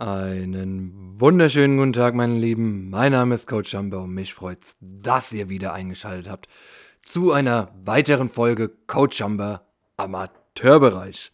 Einen 0.00 1.20
wunderschönen 1.20 1.76
guten 1.76 1.92
Tag, 1.92 2.14
meine 2.14 2.38
Lieben. 2.38 2.88
Mein 2.88 3.12
Name 3.12 3.34
ist 3.34 3.46
Coach 3.46 3.74
Jumbo 3.74 4.04
und 4.04 4.14
mich 4.14 4.32
freut's, 4.32 4.78
dass 4.80 5.30
ihr 5.30 5.50
wieder 5.50 5.74
eingeschaltet 5.74 6.26
habt 6.26 6.48
zu 7.02 7.32
einer 7.32 7.70
weiteren 7.84 8.30
Folge 8.30 8.70
Coach 8.86 9.20
Jumbo 9.20 9.58
Amateurbereich. 9.98 11.32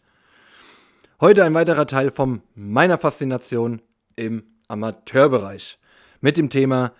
Heute 1.21 1.45
ein 1.45 1.53
weiterer 1.53 1.87
Teil 1.87 2.11
von 2.11 2.41
meiner 2.55 2.97
Faszination 2.97 3.81
im 4.17 4.43
Amateurbereich 4.67 5.79
mit 6.19 6.35
dem 6.35 6.49
Thema 6.49 6.91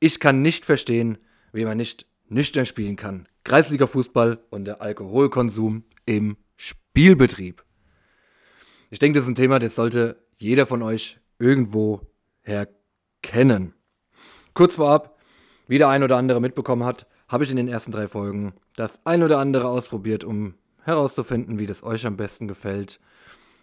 Ich 0.00 0.18
kann 0.18 0.42
nicht 0.42 0.64
verstehen, 0.64 1.18
wie 1.52 1.64
man 1.64 1.76
nicht 1.76 2.04
nüchtern 2.30 2.66
spielen 2.66 2.96
kann. 2.96 3.28
Kreisliga 3.44 3.86
Fußball 3.86 4.40
und 4.50 4.64
der 4.64 4.82
Alkoholkonsum 4.82 5.84
im 6.04 6.36
Spielbetrieb. 6.56 7.62
Ich 8.90 8.98
denke, 8.98 9.20
das 9.20 9.26
ist 9.26 9.30
ein 9.30 9.36
Thema, 9.36 9.60
das 9.60 9.76
sollte 9.76 10.16
jeder 10.42 10.66
von 10.66 10.82
euch 10.82 11.18
irgendwo 11.38 12.00
herkennen. 12.40 13.74
Kurz 14.54 14.76
vorab, 14.76 15.18
wie 15.68 15.78
der 15.78 15.88
ein 15.88 16.02
oder 16.02 16.16
andere 16.16 16.40
mitbekommen 16.40 16.84
hat, 16.84 17.06
habe 17.28 17.44
ich 17.44 17.50
in 17.50 17.56
den 17.56 17.68
ersten 17.68 17.92
drei 17.92 18.08
Folgen 18.08 18.52
das 18.76 19.00
ein 19.06 19.22
oder 19.22 19.38
andere 19.38 19.68
ausprobiert, 19.68 20.24
um 20.24 20.54
herauszufinden, 20.82 21.58
wie 21.58 21.66
das 21.66 21.82
euch 21.82 22.04
am 22.06 22.16
besten 22.16 22.48
gefällt, 22.48 23.00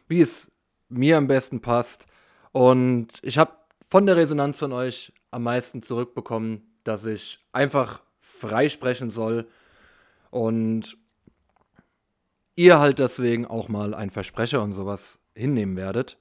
wie 0.08 0.22
es 0.22 0.52
mir 0.88 1.18
am 1.18 1.28
besten 1.28 1.60
passt. 1.60 2.06
Und 2.52 3.20
ich 3.22 3.38
habe 3.38 3.52
von 3.92 4.06
der 4.06 4.16
Resonanz 4.16 4.58
von 4.58 4.72
euch 4.72 5.14
am 5.32 5.44
meisten 5.44 5.82
zurückbekommen, 5.82 6.62
dass 6.86 7.06
ich 7.06 7.40
einfach 7.52 8.02
freisprechen 8.20 9.10
soll 9.10 9.48
und 10.32 10.98
ihr 12.56 12.80
halt 12.80 13.00
deswegen 13.00 13.46
auch 13.46 13.68
mal 13.68 13.94
ein 13.94 14.10
Versprecher 14.10 14.64
und 14.64 14.72
sowas 14.74 15.20
hinnehmen 15.36 15.76
werdet. 15.76 16.18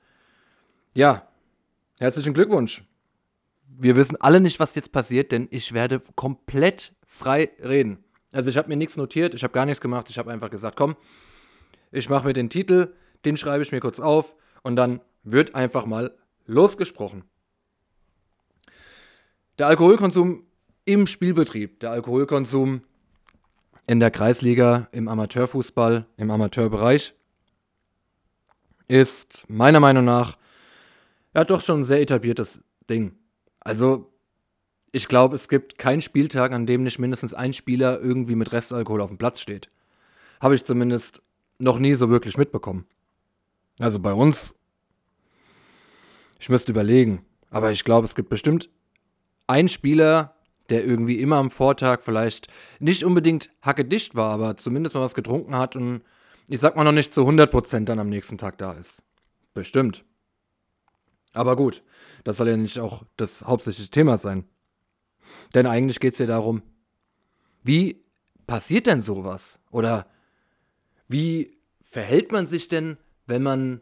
Ja, 0.99 1.29
herzlichen 2.01 2.35
Glückwunsch. 2.35 2.83
Wir 3.69 3.95
wissen 3.95 4.17
alle 4.21 4.41
nicht, 4.41 4.59
was 4.59 4.75
jetzt 4.75 4.91
passiert, 4.91 5.31
denn 5.31 5.47
ich 5.53 5.73
werde 5.73 6.03
komplett 6.17 6.93
frei 7.07 7.53
reden. 7.63 8.03
Also 8.33 8.51
ich 8.51 8.57
habe 8.57 8.67
mir 8.67 8.75
nichts 8.75 8.97
notiert, 8.97 9.33
ich 9.33 9.45
habe 9.45 9.53
gar 9.53 9.65
nichts 9.65 9.81
gemacht, 9.81 10.11
ich 10.11 10.19
habe 10.19 10.33
einfach 10.33 10.51
gesagt, 10.51 10.77
komm, 10.77 10.97
ich 11.93 12.11
mache 12.11 12.27
mir 12.27 12.33
den 12.33 12.51
Titel, 12.51 12.97
den 13.25 13.37
schreibe 13.37 13.63
ich 13.63 13.71
mir 13.71 13.79
kurz 13.79 14.01
auf 14.01 14.35
und 14.65 14.75
dann 14.75 15.01
wird 15.23 15.55
einfach 15.55 15.87
mal 15.87 16.19
losgesprochen. 16.47 17.23
Der 19.57 19.69
Alkoholkonsum 19.69 20.49
im 20.85 21.07
Spielbetrieb, 21.07 21.79
der 21.79 21.93
Alkoholkonsum 21.93 22.83
in 23.87 24.01
der 24.01 24.11
Kreisliga, 24.11 24.89
im 24.91 25.07
Amateurfußball, 25.07 26.07
im 26.17 26.31
Amateurbereich 26.33 27.15
ist 28.89 29.45
meiner 29.47 29.79
Meinung 29.79 30.05
nach 30.05 30.37
ja 31.39 31.45
doch 31.45 31.61
schon 31.61 31.81
ein 31.81 31.85
sehr 31.85 32.01
etabliertes 32.01 32.61
Ding. 32.91 33.17
Also, 33.61 34.13
ich 34.93 35.09
glaube, 35.09 35.37
es 35.37 35.49
gibt 35.49 35.79
keinen 35.79 36.01
Spieltag, 36.01 36.53
an 36.53 36.67
dem 36.67 36.83
nicht 36.83 36.99
mindestens 36.99 37.35
ein 37.35 37.53
Spieler 37.53 38.01
irgendwie 38.01 38.35
mit 38.35 38.53
Restalkohol 38.53 39.01
auf 39.01 39.11
dem 39.11 39.19
Platz 39.19 39.41
steht. 39.41 39.71
Habe 40.41 40.55
ich 40.55 40.65
zumindest 40.65 41.23
noch 41.59 41.79
nie 41.79 41.95
so 41.95 42.11
wirklich 42.11 42.37
mitbekommen. 42.37 42.87
Also 43.81 43.99
bei 43.99 44.13
uns, 44.13 44.55
ich 46.41 46.49
müsste 46.49 46.73
überlegen, 46.73 47.25
aber 47.51 47.71
ich 47.71 47.85
glaube, 47.85 48.07
es 48.07 48.15
gibt 48.15 48.29
bestimmt 48.29 48.69
einen 49.47 49.69
Spieler, 49.69 50.35
der 50.71 50.85
irgendwie 50.85 51.21
immer 51.21 51.37
am 51.37 51.51
Vortag 51.51 52.03
vielleicht 52.03 52.49
nicht 52.81 53.05
unbedingt 53.05 53.51
hackedicht 53.63 54.15
war, 54.15 54.33
aber 54.33 54.57
zumindest 54.57 54.95
mal 54.95 55.01
was 55.03 55.15
getrunken 55.15 55.57
hat 55.57 55.77
und 55.77 56.03
ich 56.49 56.61
sag 56.61 56.77
mal 56.77 56.85
noch 56.85 56.93
nicht 56.93 57.15
zu 57.15 57.23
100% 57.23 57.85
dann 57.85 57.99
am 57.99 58.09
nächsten 58.09 58.39
Tag 58.39 58.59
da 58.59 58.73
ist. 58.73 59.03
Bestimmt. 59.55 60.05
Aber 61.33 61.57
gut, 61.57 61.83
das 62.25 62.37
soll 62.37 62.49
ja 62.49 62.57
nicht 62.57 62.79
auch 62.79 63.05
das 63.17 63.43
hauptsächliche 63.43 63.91
Thema 63.91 64.19
sein. 64.19 64.45
Denn 65.55 65.67
eigentlich 65.67 66.01
geht 66.01 66.15
es 66.15 66.19
ja 66.19 66.27
darum, 66.27 66.63
wie 67.63 68.05
passiert 68.47 68.87
denn 68.87 69.03
sowas? 69.03 69.61
Oder 69.71 70.07
wie 71.07 71.59
verhält 71.85 72.33
man 72.33 72.47
sich 72.47 72.69
denn, 72.69 72.97
wenn 73.27 73.43
man, 73.43 73.81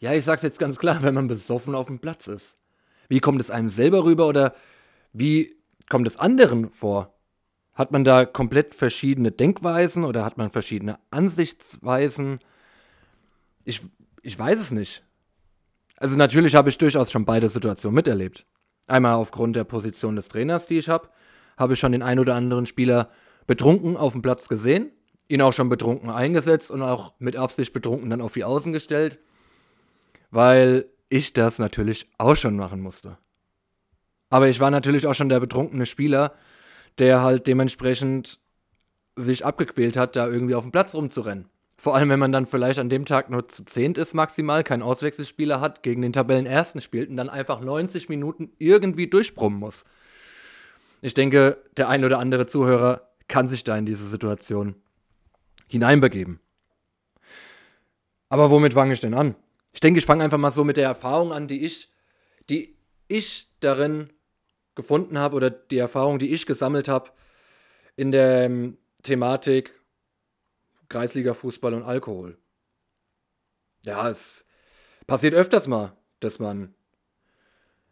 ja, 0.00 0.12
ich 0.12 0.24
sag's 0.24 0.42
jetzt 0.42 0.58
ganz 0.58 0.78
klar, 0.78 0.98
wenn 1.02 1.14
man 1.14 1.28
besoffen 1.28 1.74
auf 1.74 1.86
dem 1.86 1.98
Platz 1.98 2.26
ist? 2.26 2.58
Wie 3.08 3.20
kommt 3.20 3.40
es 3.40 3.50
einem 3.50 3.68
selber 3.68 4.04
rüber 4.04 4.26
oder 4.26 4.54
wie 5.12 5.56
kommt 5.88 6.06
es 6.06 6.16
anderen 6.16 6.70
vor? 6.70 7.14
Hat 7.74 7.92
man 7.92 8.04
da 8.04 8.24
komplett 8.24 8.74
verschiedene 8.74 9.30
Denkweisen 9.30 10.04
oder 10.04 10.24
hat 10.24 10.38
man 10.38 10.50
verschiedene 10.50 10.98
Ansichtsweisen? 11.10 12.40
Ich, 13.64 13.82
ich 14.22 14.38
weiß 14.38 14.58
es 14.58 14.70
nicht. 14.72 15.05
Also 15.96 16.16
natürlich 16.16 16.54
habe 16.54 16.68
ich 16.68 16.78
durchaus 16.78 17.10
schon 17.10 17.24
beide 17.24 17.48
Situationen 17.48 17.94
miterlebt. 17.94 18.44
Einmal 18.86 19.14
aufgrund 19.14 19.56
der 19.56 19.64
Position 19.64 20.16
des 20.16 20.28
Trainers, 20.28 20.66
die 20.66 20.78
ich 20.78 20.88
habe, 20.88 21.08
habe 21.56 21.74
ich 21.74 21.80
schon 21.80 21.92
den 21.92 22.02
ein 22.02 22.18
oder 22.18 22.34
anderen 22.34 22.66
Spieler 22.66 23.10
betrunken 23.46 23.96
auf 23.96 24.12
dem 24.12 24.22
Platz 24.22 24.48
gesehen, 24.48 24.90
ihn 25.28 25.42
auch 25.42 25.52
schon 25.52 25.68
betrunken 25.68 26.10
eingesetzt 26.10 26.70
und 26.70 26.82
auch 26.82 27.14
mit 27.18 27.36
Absicht 27.36 27.72
betrunken 27.72 28.10
dann 28.10 28.20
auf 28.20 28.34
die 28.34 28.44
Außen 28.44 28.72
gestellt, 28.72 29.18
weil 30.30 30.86
ich 31.08 31.32
das 31.32 31.58
natürlich 31.58 32.08
auch 32.18 32.36
schon 32.36 32.56
machen 32.56 32.80
musste. 32.80 33.18
Aber 34.28 34.48
ich 34.48 34.60
war 34.60 34.70
natürlich 34.70 35.06
auch 35.06 35.14
schon 35.14 35.28
der 35.28 35.40
betrunkene 35.40 35.86
Spieler, 35.86 36.34
der 36.98 37.22
halt 37.22 37.46
dementsprechend 37.46 38.40
sich 39.16 39.44
abgequält 39.44 39.96
hat, 39.96 40.16
da 40.16 40.26
irgendwie 40.26 40.54
auf 40.54 40.64
dem 40.64 40.72
Platz 40.72 40.94
rumzurennen. 40.94 41.48
Vor 41.78 41.94
allem, 41.94 42.08
wenn 42.08 42.18
man 42.18 42.32
dann 42.32 42.46
vielleicht 42.46 42.78
an 42.78 42.88
dem 42.88 43.04
Tag 43.04 43.28
nur 43.28 43.48
zu 43.48 43.64
zehnt 43.64 43.98
ist 43.98 44.14
maximal, 44.14 44.64
keinen 44.64 44.82
Auswechselspieler 44.82 45.60
hat, 45.60 45.82
gegen 45.82 46.00
den 46.00 46.12
Tabellenersten 46.12 46.80
spielt 46.80 47.10
und 47.10 47.16
dann 47.16 47.28
einfach 47.28 47.60
90 47.60 48.08
Minuten 48.08 48.50
irgendwie 48.58 49.08
durchbrummen 49.08 49.58
muss. 49.58 49.84
Ich 51.02 51.12
denke, 51.14 51.58
der 51.76 51.88
ein 51.88 52.04
oder 52.04 52.18
andere 52.18 52.46
Zuhörer 52.46 53.08
kann 53.28 53.46
sich 53.46 53.62
da 53.62 53.76
in 53.76 53.84
diese 53.84 54.08
Situation 54.08 54.74
hineinbegeben. 55.68 56.40
Aber 58.28 58.50
womit 58.50 58.74
fange 58.74 58.94
ich 58.94 59.00
denn 59.00 59.14
an? 59.14 59.34
Ich 59.72 59.80
denke, 59.80 59.98
ich 59.98 60.06
fange 60.06 60.24
einfach 60.24 60.38
mal 60.38 60.50
so 60.50 60.64
mit 60.64 60.78
der 60.78 60.86
Erfahrung 60.86 61.32
an, 61.32 61.46
die 61.46 61.64
ich, 61.64 61.92
die 62.48 62.76
ich 63.08 63.50
darin 63.60 64.10
gefunden 64.74 65.18
habe 65.18 65.36
oder 65.36 65.50
die 65.50 65.78
Erfahrung, 65.78 66.18
die 66.18 66.32
ich 66.32 66.46
gesammelt 66.46 66.88
habe 66.88 67.10
in 67.96 68.12
der 68.12 68.44
ähm, 68.44 68.78
Thematik 69.02 69.72
Kreisliga-Fußball 70.88 71.74
und 71.74 71.82
Alkohol. 71.82 72.38
Ja, 73.82 74.08
es 74.08 74.44
passiert 75.06 75.34
öfters 75.34 75.68
mal, 75.68 75.96
dass 76.20 76.38
man 76.38 76.74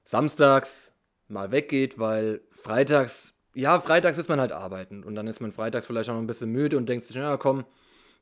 samstags 0.05 0.93
mal 1.29 1.53
weggeht, 1.53 1.99
weil 1.99 2.43
freitags, 2.51 3.35
ja, 3.55 3.81
freitags 3.81 4.19
ist 4.19 4.29
man 4.29 4.41
halt 4.41 4.53
arbeiten 4.53 5.05
und 5.05 5.15
dann 5.15 5.27
ist 5.27 5.41
man 5.41 5.53
freitags 5.53 5.87
vielleicht 5.87 6.11
auch 6.11 6.15
noch 6.15 6.21
ein 6.21 6.27
bisschen 6.27 6.51
müde 6.51 6.77
und 6.77 6.89
denkt 6.89 7.05
sich, 7.05 7.17
ja 7.17 7.37
komm, 7.37 7.65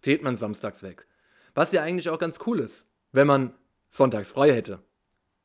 geht 0.02 0.22
man 0.22 0.36
samstags 0.36 0.82
weg. 0.82 1.06
Was 1.54 1.72
ja 1.72 1.82
eigentlich 1.82 2.08
auch 2.08 2.18
ganz 2.18 2.38
cool 2.46 2.60
ist, 2.60 2.86
wenn 3.12 3.26
man 3.26 3.54
sonntags 3.88 4.32
frei 4.32 4.52
hätte. 4.52 4.82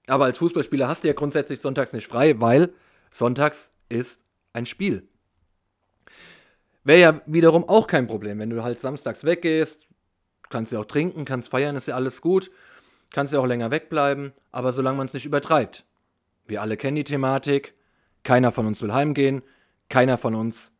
Aber 0.07 0.25
als 0.25 0.38
Fußballspieler 0.38 0.88
hast 0.88 1.03
du 1.03 1.07
ja 1.09 1.13
grundsätzlich 1.13 1.59
sonntags 1.59 1.94
nicht 1.94 2.07
frei, 2.07 2.39
weil 2.39 2.73
sonntags 3.11 3.71
ist 3.89 4.21
ein 4.53 4.65
Spiel. 4.65 5.07
Wäre 6.88 7.02
ja 7.02 7.22
wiederum 7.25 7.68
auch 7.68 7.86
kein 7.86 8.08
Problem, 8.08 8.40
wenn 8.40 8.50
du 8.50 8.64
halt 8.64 8.80
samstags 8.80 9.25
weggehst, 9.25 9.90
kannst 10.50 10.72
ja 10.72 10.80
auch 10.80 10.86
trinken, 10.86 11.25
kannst 11.25 11.50
feiern, 11.50 11.75
ist 11.75 11.90
ja 11.90 11.96
alles 11.96 12.22
gut, 12.22 12.50
kannst 13.12 13.34
ja 13.34 13.42
auch 13.42 13.46
länger 13.46 13.72
wegbleiben, 13.72 14.31
aber 14.53 14.72
solange 14.72 14.96
man 14.96 15.06
es 15.06 15.14
nicht 15.14 15.25
übertreibt. 15.25 15.84
Wir 16.46 16.62
alle 16.62 16.78
kennen 16.78 16.96
die 16.96 17.03
Thematik, 17.03 17.74
keiner 18.24 18.53
von 18.53 18.66
uns 18.68 18.81
will 18.81 18.94
heimgehen, 18.94 19.42
keiner 19.90 20.18
von 20.18 20.34
uns 20.34 20.72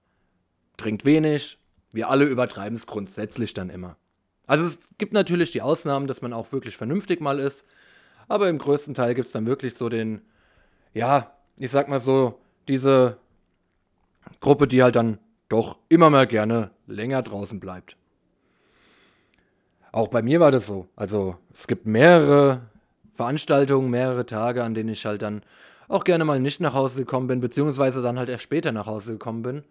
trinkt 0.78 1.04
wenig, 1.04 1.60
wir 1.92 2.10
alle 2.10 2.24
übertreiben 2.24 2.78
es 2.78 2.88
grundsätzlich 2.88 3.54
dann 3.54 3.70
immer. 3.70 3.98
Also 4.46 4.64
es 4.64 4.80
gibt 4.98 5.12
natürlich 5.12 5.52
die 5.52 5.62
Ausnahmen, 5.62 6.08
dass 6.08 6.22
man 6.22 6.32
auch 6.32 6.54
wirklich 6.54 6.78
vernünftig 6.78 7.20
mal 7.20 7.38
ist, 7.38 7.66
aber 8.30 8.48
im 8.48 8.60
größten 8.60 8.94
Teil 8.94 9.14
gibt 9.14 9.26
es 9.26 9.34
dann 9.34 9.46
wirklich 9.46 9.74
so 9.74 9.90
den, 9.90 10.22
ja, 10.94 11.36
ich 11.60 11.70
sag 11.70 11.90
mal 11.90 12.00
so, 12.00 12.40
diese 12.70 13.18
Gruppe, 14.40 14.68
die 14.68 14.82
halt 14.82 14.96
dann 14.96 15.20
doch 15.50 15.78
immer 15.90 16.10
mal 16.10 16.28
gerne 16.28 16.72
länger 16.88 17.22
draußen 17.22 17.60
bleibt. 17.60 17.98
Auch 19.92 20.10
bei 20.10 20.22
mir 20.22 20.40
war 20.40 20.52
das 20.52 20.68
so. 20.68 20.88
Also 20.96 21.38
es 21.54 21.68
gibt 21.68 21.86
mehrere 21.86 22.62
Veranstaltungen, 23.14 23.90
mehrere 23.90 24.26
Tage, 24.26 24.64
an 24.64 24.74
denen 24.74 24.90
ich 24.90 25.06
halt 25.06 25.22
dann 25.22 25.42
auch 25.88 26.04
gerne 26.04 26.26
mal 26.26 26.40
nicht 26.40 26.60
nach 26.60 26.74
Hause 26.74 27.00
gekommen 27.00 27.28
bin, 27.28 27.40
beziehungsweise 27.40 28.02
dann 28.02 28.20
halt 28.20 28.30
erst 28.30 28.44
später 28.44 28.72
nach 28.72 28.86
Hause 28.86 29.14
gekommen 29.14 29.42
bin 29.42 29.64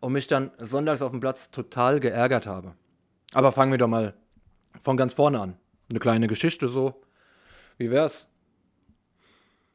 und 0.00 0.12
mich 0.12 0.26
dann 0.26 0.50
sonntags 0.58 1.02
auf 1.02 1.10
dem 1.10 1.20
Platz 1.20 1.50
total 1.50 2.00
geärgert 2.00 2.46
habe. 2.46 2.74
Aber 3.32 3.50
fangen 3.50 3.72
wir 3.72 3.78
doch 3.78 3.88
mal 3.88 4.14
von 4.82 4.96
ganz 4.96 5.14
vorne 5.14 5.40
an. 5.40 5.56
Eine 5.90 5.98
kleine 5.98 6.28
Geschichte 6.28 6.68
so. 6.68 7.02
Wie 7.78 7.90
wär's? 7.90 8.28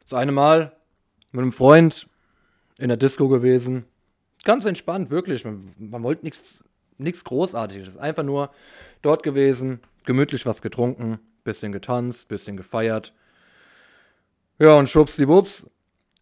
Das 0.07 0.17
eine 0.17 0.31
Mal 0.31 0.75
mit 1.31 1.41
einem 1.41 1.51
Freund 1.51 2.07
in 2.77 2.87
der 2.87 2.97
Disco 2.97 3.27
gewesen, 3.27 3.85
Ganz 4.43 4.65
entspannt, 4.65 5.09
wirklich. 5.09 5.45
Man, 5.45 5.73
man 5.77 6.03
wollte 6.03 6.25
nichts 6.25 7.23
Großartiges. 7.23 7.97
Einfach 7.97 8.23
nur 8.23 8.51
dort 9.01 9.23
gewesen, 9.23 9.79
gemütlich 10.05 10.45
was 10.45 10.61
getrunken, 10.61 11.19
bisschen 11.43 11.71
getanzt, 11.71 12.27
bisschen 12.27 12.57
gefeiert. 12.57 13.13
Ja, 14.59 14.75
und 14.77 14.89
schwuppsdiwupps 14.89 15.67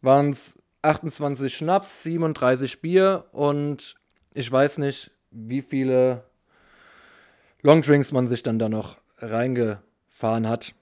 waren 0.01 0.29
es 0.29 0.55
28 0.83 1.55
Schnaps, 1.55 2.03
37 2.03 2.81
Bier 2.81 3.25
und 3.31 3.95
ich 4.33 4.51
weiß 4.51 4.77
nicht, 4.77 5.11
wie 5.31 5.61
viele 5.61 6.23
Longdrinks 7.61 8.11
man 8.11 8.27
sich 8.27 8.43
dann 8.43 8.59
da 8.59 8.69
noch 8.69 8.97
reingefahren 9.17 10.47
hat. 10.47 10.73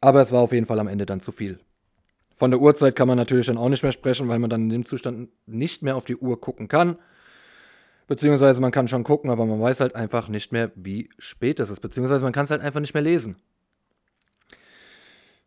Aber 0.00 0.20
es 0.20 0.30
war 0.30 0.42
auf 0.42 0.52
jeden 0.52 0.66
Fall 0.66 0.78
am 0.78 0.88
Ende 0.88 1.06
dann 1.06 1.20
zu 1.20 1.32
viel. 1.32 1.58
Von 2.36 2.50
der 2.50 2.60
Uhrzeit 2.60 2.94
kann 2.94 3.08
man 3.08 3.16
natürlich 3.16 3.46
dann 3.46 3.56
auch 3.56 3.70
nicht 3.70 3.82
mehr 3.82 3.92
sprechen, 3.92 4.28
weil 4.28 4.38
man 4.38 4.50
dann 4.50 4.62
in 4.62 4.68
dem 4.68 4.84
Zustand 4.84 5.30
nicht 5.46 5.82
mehr 5.82 5.96
auf 5.96 6.04
die 6.04 6.16
Uhr 6.16 6.38
gucken 6.38 6.68
kann. 6.68 6.98
Beziehungsweise 8.06 8.60
man 8.60 8.72
kann 8.72 8.88
schon 8.88 9.04
gucken, 9.04 9.30
aber 9.30 9.46
man 9.46 9.60
weiß 9.60 9.80
halt 9.80 9.96
einfach 9.96 10.28
nicht 10.28 10.52
mehr, 10.52 10.70
wie 10.74 11.08
spät 11.18 11.58
es 11.58 11.70
ist. 11.70 11.80
Beziehungsweise 11.80 12.22
man 12.22 12.34
kann 12.34 12.44
es 12.44 12.50
halt 12.50 12.60
einfach 12.60 12.80
nicht 12.80 12.92
mehr 12.92 13.02
lesen. 13.02 13.36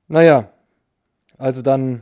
Naja, 0.07 0.51
also 1.37 1.61
dann 1.61 2.01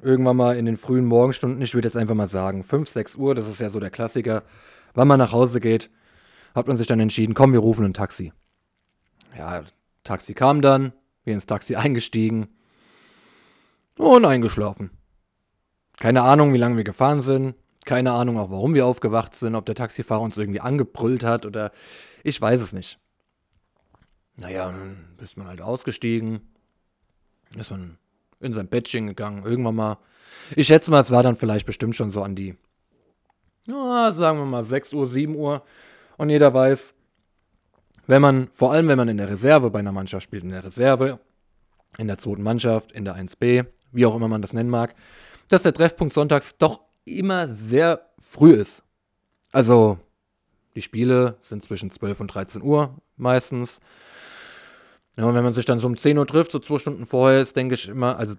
irgendwann 0.00 0.36
mal 0.36 0.56
in 0.56 0.66
den 0.66 0.76
frühen 0.76 1.04
Morgenstunden, 1.04 1.60
ich 1.60 1.74
würde 1.74 1.88
jetzt 1.88 1.96
einfach 1.96 2.14
mal 2.14 2.28
sagen, 2.28 2.62
5, 2.62 2.88
6 2.88 3.16
Uhr, 3.16 3.34
das 3.34 3.48
ist 3.48 3.60
ja 3.60 3.68
so 3.68 3.80
der 3.80 3.90
Klassiker, 3.90 4.44
wann 4.94 5.08
man 5.08 5.18
nach 5.18 5.32
Hause 5.32 5.58
geht, 5.58 5.90
hat 6.54 6.68
man 6.68 6.76
sich 6.76 6.86
dann 6.86 7.00
entschieden, 7.00 7.34
komm, 7.34 7.52
wir 7.52 7.58
rufen 7.58 7.84
ein 7.84 7.94
Taxi. 7.94 8.32
Ja, 9.36 9.64
Taxi 10.04 10.34
kam 10.34 10.62
dann, 10.62 10.92
wir 11.24 11.34
ins 11.34 11.46
Taxi 11.46 11.74
eingestiegen 11.74 12.48
und 13.98 14.24
eingeschlafen. 14.24 14.90
Keine 15.98 16.22
Ahnung, 16.22 16.52
wie 16.52 16.58
lange 16.58 16.76
wir 16.76 16.84
gefahren 16.84 17.20
sind. 17.20 17.54
Keine 17.84 18.12
Ahnung 18.12 18.38
auch, 18.38 18.50
warum 18.50 18.74
wir 18.74 18.86
aufgewacht 18.86 19.34
sind, 19.34 19.54
ob 19.54 19.66
der 19.66 19.74
Taxifahrer 19.74 20.22
uns 20.22 20.36
irgendwie 20.36 20.60
angebrüllt 20.60 21.22
hat 21.22 21.44
oder 21.44 21.70
ich 22.22 22.40
weiß 22.40 22.60
es 22.60 22.72
nicht. 22.72 22.98
Naja, 24.36 24.66
dann 24.66 24.96
ist 25.22 25.36
man 25.36 25.46
halt 25.46 25.60
ausgestiegen, 25.60 26.40
ist 27.56 27.70
man 27.70 27.98
in 28.40 28.52
sein 28.52 28.68
Bettchen 28.68 29.06
gegangen, 29.06 29.44
irgendwann 29.44 29.76
mal. 29.76 29.98
Ich 30.56 30.66
schätze 30.66 30.90
mal, 30.90 31.00
es 31.00 31.10
war 31.10 31.22
dann 31.22 31.36
vielleicht 31.36 31.66
bestimmt 31.66 31.94
schon 31.94 32.10
so 32.10 32.22
an 32.22 32.34
die, 32.34 32.56
ja, 33.66 34.12
sagen 34.12 34.38
wir 34.38 34.46
mal 34.46 34.64
6 34.64 34.92
Uhr, 34.92 35.08
7 35.08 35.34
Uhr. 35.34 35.62
Und 36.16 36.30
jeder 36.30 36.52
weiß, 36.52 36.94
wenn 38.06 38.22
man, 38.22 38.48
vor 38.48 38.72
allem 38.72 38.88
wenn 38.88 38.98
man 38.98 39.08
in 39.08 39.16
der 39.16 39.30
Reserve 39.30 39.70
bei 39.70 39.78
einer 39.78 39.92
Mannschaft 39.92 40.24
spielt, 40.24 40.44
in 40.44 40.50
der 40.50 40.64
Reserve, 40.64 41.20
in 41.96 42.08
der 42.08 42.18
zweiten 42.18 42.42
Mannschaft, 42.42 42.92
in 42.92 43.04
der 43.04 43.16
1b, 43.16 43.66
wie 43.94 44.06
auch 44.06 44.14
immer 44.14 44.28
man 44.28 44.42
das 44.42 44.52
nennen 44.52 44.70
mag, 44.70 44.94
dass 45.48 45.62
der 45.62 45.74
Treffpunkt 45.74 46.14
sonntags 46.14 46.58
doch 46.58 46.80
immer 47.04 47.48
sehr 47.48 48.06
früh 48.18 48.52
ist. 48.52 48.82
Also, 49.52 49.98
die 50.74 50.82
Spiele 50.82 51.36
sind 51.42 51.62
zwischen 51.62 51.90
12 51.90 52.20
und 52.20 52.28
13 52.28 52.62
Uhr 52.62 52.94
meistens. 53.16 53.80
Ja, 55.16 55.24
und 55.26 55.34
wenn 55.34 55.44
man 55.44 55.52
sich 55.52 55.64
dann 55.64 55.78
so 55.78 55.86
um 55.86 55.96
10 55.96 56.18
Uhr 56.18 56.26
trifft, 56.26 56.50
so 56.50 56.58
zwei 56.58 56.78
Stunden 56.78 57.06
vorher, 57.06 57.40
ist, 57.40 57.56
denke 57.56 57.74
ich 57.74 57.88
immer, 57.88 58.16
also 58.16 58.34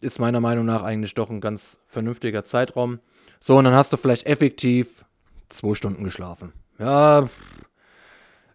ist 0.00 0.18
meiner 0.18 0.40
Meinung 0.40 0.66
nach 0.66 0.82
eigentlich 0.82 1.14
doch 1.14 1.30
ein 1.30 1.40
ganz 1.40 1.78
vernünftiger 1.86 2.42
Zeitraum. 2.42 2.98
So, 3.40 3.56
und 3.56 3.64
dann 3.64 3.74
hast 3.74 3.92
du 3.92 3.96
vielleicht 3.96 4.26
effektiv 4.26 5.04
zwei 5.48 5.74
Stunden 5.74 6.02
geschlafen. 6.02 6.52
Ja, 6.78 7.28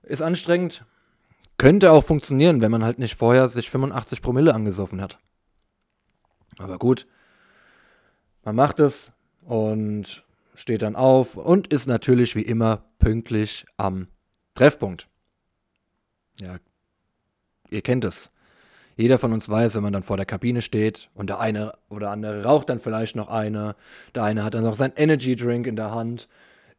ist 0.04 0.22
anstrengend. 0.22 0.84
Könnte 1.58 1.92
auch 1.92 2.04
funktionieren, 2.04 2.62
wenn 2.62 2.72
man 2.72 2.84
halt 2.84 3.00
nicht 3.00 3.16
vorher 3.16 3.48
sich 3.48 3.70
85 3.70 4.22
Promille 4.22 4.54
angesoffen 4.54 5.02
hat. 5.02 5.18
Aber 6.57 6.77
gut, 6.77 7.07
man 8.44 8.56
macht 8.56 8.80
es 8.80 9.12
und 9.42 10.24
steht 10.56 10.81
dann 10.81 10.95
auf 10.95 11.38
und 11.38 11.68
ist 11.68 11.88
natürlich 11.88 12.36
wie 12.36 12.42
immer 12.42 12.83
pünktlich 13.00 13.65
am 13.77 14.07
Treffpunkt. 14.56 15.07
Ja, 16.39 16.57
ihr 17.69 17.81
kennt 17.81 18.06
es. 18.06 18.31
Jeder 18.95 19.19
von 19.19 19.31
uns 19.31 19.48
weiß, 19.48 19.75
wenn 19.75 19.83
man 19.83 19.94
dann 19.94 20.01
vor 20.01 20.18
der 20.18 20.25
Kabine 20.25 20.63
steht 20.63 21.09
und 21.13 21.30
der 21.30 21.39
eine 21.39 21.77
oder 21.89 22.09
andere 22.09 22.44
raucht 22.44 22.69
dann 22.69 22.80
vielleicht 22.80 23.15
noch 23.15 23.27
eine, 23.27 23.75
der 24.15 24.24
eine 24.24 24.44
hat 24.44 24.56
dann 24.56 24.63
noch 24.63 24.75
sein 24.75 24.94
Energy 24.95 25.36
Drink 25.36 25.68
in 25.68 25.75
der 25.75 25.92
Hand, 25.92 26.27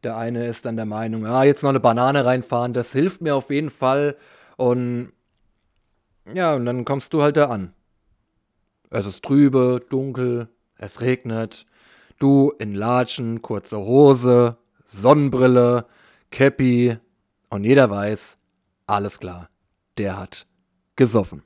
der 0.03 0.17
eine 0.17 0.45
ist 0.45 0.65
dann 0.65 0.75
der 0.75 0.85
Meinung, 0.85 1.25
ah, 1.25 1.43
jetzt 1.43 1.63
noch 1.63 1.69
eine 1.69 1.79
Banane 1.79 2.25
reinfahren, 2.25 2.73
das 2.73 2.91
hilft 2.91 3.21
mir 3.21 3.35
auf 3.35 3.49
jeden 3.49 3.69
Fall 3.69 4.17
und 4.57 5.13
ja, 6.33 6.55
und 6.55 6.65
dann 6.65 6.83
kommst 6.83 7.13
du 7.13 7.21
halt 7.23 7.37
da 7.37 7.49
an. 7.49 7.73
Es 8.91 9.05
ist 9.05 9.23
trübe, 9.23 9.85
dunkel, 9.89 10.47
es 10.77 11.01
regnet, 11.01 11.67
du 12.17 12.51
in 12.57 12.73
Latschen, 12.73 13.41
kurze 13.43 13.77
Hose, 13.77 14.57
Sonnenbrille, 14.91 15.85
Cappy 16.31 16.97
und 17.49 17.63
jeder 17.65 17.91
weiß, 17.91 18.37
alles 18.87 19.19
klar, 19.19 19.49
der 19.99 20.17
hat 20.17 20.47
gesoffen. 20.95 21.43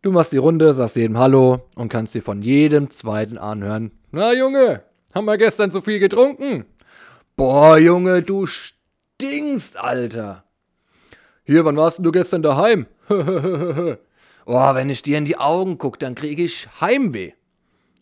Du 0.00 0.10
machst 0.12 0.32
die 0.32 0.38
Runde, 0.38 0.72
sagst 0.72 0.96
jedem 0.96 1.18
Hallo 1.18 1.68
und 1.74 1.90
kannst 1.90 2.14
dir 2.14 2.22
von 2.22 2.40
jedem 2.40 2.88
zweiten 2.88 3.36
anhören. 3.36 3.92
Na 4.10 4.32
Junge, 4.32 4.82
haben 5.14 5.26
wir 5.26 5.36
gestern 5.36 5.70
so 5.70 5.82
viel 5.82 5.98
getrunken? 5.98 6.64
Boah, 7.36 7.76
Junge, 7.76 8.22
du 8.22 8.46
stinkst, 8.46 9.76
Alter. 9.76 10.44
Hier, 11.44 11.64
wann 11.66 11.76
warst 11.76 11.98
denn 11.98 12.04
du 12.04 12.12
gestern 12.12 12.42
daheim? 12.42 12.86
oh, 14.46 14.74
wenn 14.74 14.90
ich 14.90 15.02
dir 15.02 15.18
in 15.18 15.24
die 15.24 15.38
Augen 15.38 15.78
guck, 15.78 15.98
dann 15.98 16.14
kriege 16.14 16.42
ich 16.42 16.68
Heimweh. 16.80 17.32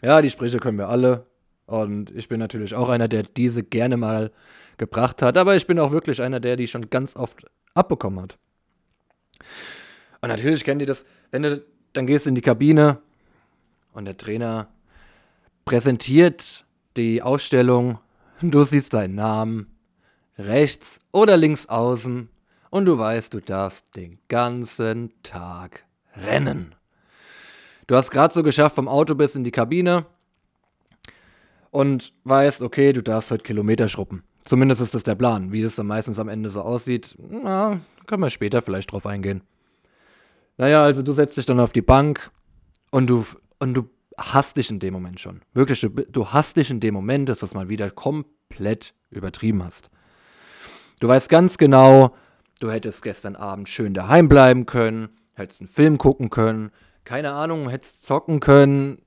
Ja, 0.02 0.22
die 0.22 0.30
Sprüche 0.30 0.58
können 0.58 0.78
wir 0.78 0.88
alle. 0.88 1.26
Und 1.66 2.10
ich 2.16 2.28
bin 2.28 2.40
natürlich 2.40 2.74
auch 2.74 2.88
einer, 2.88 3.06
der 3.06 3.22
diese 3.22 3.62
gerne 3.62 3.96
mal 3.96 4.32
gebracht 4.76 5.22
hat. 5.22 5.36
Aber 5.36 5.54
ich 5.56 5.66
bin 5.66 5.78
auch 5.78 5.92
wirklich 5.92 6.20
einer, 6.20 6.40
der 6.40 6.56
die 6.56 6.66
schon 6.66 6.90
ganz 6.90 7.14
oft 7.14 7.46
abbekommen 7.74 8.22
hat. 8.22 8.38
Und 10.20 10.28
natürlich 10.28 10.64
kennt 10.64 10.82
ihr 10.82 10.86
das, 10.86 11.04
wenn 11.30 11.42
du 11.42 11.64
dann 11.92 12.06
gehst 12.06 12.26
in 12.26 12.34
die 12.34 12.40
Kabine 12.40 12.98
und 13.92 14.04
der 14.04 14.16
Trainer 14.16 14.68
präsentiert 15.64 16.64
die 16.96 17.22
Ausstellung. 17.22 17.98
Du 18.42 18.64
siehst 18.64 18.94
deinen 18.94 19.14
Namen 19.14 19.78
rechts 20.38 20.98
oder 21.12 21.36
links 21.36 21.66
außen 21.66 22.28
und 22.70 22.84
du 22.84 22.98
weißt, 22.98 23.34
du 23.34 23.40
darfst 23.40 23.94
den 23.96 24.18
ganzen 24.28 25.12
Tag 25.22 25.84
rennen. 26.16 26.74
Du 27.86 27.96
hast 27.96 28.10
gerade 28.10 28.32
so 28.32 28.42
geschafft 28.42 28.76
vom 28.76 28.88
Auto 28.88 29.14
bis 29.14 29.34
in 29.34 29.44
die 29.44 29.50
Kabine 29.50 30.06
und 31.70 32.12
weißt, 32.24 32.62
okay, 32.62 32.92
du 32.92 33.02
darfst 33.02 33.30
heute 33.30 33.42
Kilometer 33.42 33.88
schruppen. 33.88 34.22
Zumindest 34.44 34.80
ist 34.80 34.94
das 34.94 35.02
der 35.02 35.14
Plan. 35.14 35.52
Wie 35.52 35.62
das 35.62 35.74
dann 35.74 35.86
meistens 35.86 36.18
am 36.18 36.28
Ende 36.28 36.50
so 36.50 36.62
aussieht, 36.62 37.16
na, 37.18 37.80
können 38.06 38.22
wir 38.22 38.30
später 38.30 38.62
vielleicht 38.62 38.92
drauf 38.92 39.06
eingehen. 39.06 39.42
Naja, 40.56 40.82
also 40.82 41.02
du 41.02 41.12
setzt 41.12 41.36
dich 41.36 41.46
dann 41.46 41.60
auf 41.60 41.72
die 41.72 41.82
Bank 41.82 42.30
und 42.90 43.08
du, 43.08 43.24
und 43.58 43.74
du 43.74 43.88
hast 44.16 44.56
dich 44.56 44.70
in 44.70 44.78
dem 44.78 44.92
Moment 44.92 45.20
schon. 45.20 45.42
Wirklich, 45.54 45.80
du, 45.80 45.88
du 45.88 46.28
hast 46.28 46.56
dich 46.56 46.70
in 46.70 46.80
dem 46.80 46.94
Moment, 46.94 47.28
dass 47.28 47.40
du 47.40 47.46
es 47.46 47.54
mal 47.54 47.68
wieder 47.68 47.90
komplett 47.90 48.94
übertrieben 49.10 49.64
hast. 49.64 49.90
Du 51.00 51.08
weißt 51.08 51.28
ganz 51.28 51.56
genau, 51.56 52.14
du 52.60 52.70
hättest 52.70 53.02
gestern 53.02 53.36
Abend 53.36 53.68
schön 53.68 53.94
daheim 53.94 54.28
bleiben 54.28 54.66
können, 54.66 55.08
hättest 55.40 55.60
einen 55.60 55.68
Film 55.68 55.98
gucken 55.98 56.30
können, 56.30 56.70
keine 57.04 57.32
Ahnung, 57.32 57.68
hättest 57.68 58.06
zocken 58.06 58.40
können, 58.40 59.02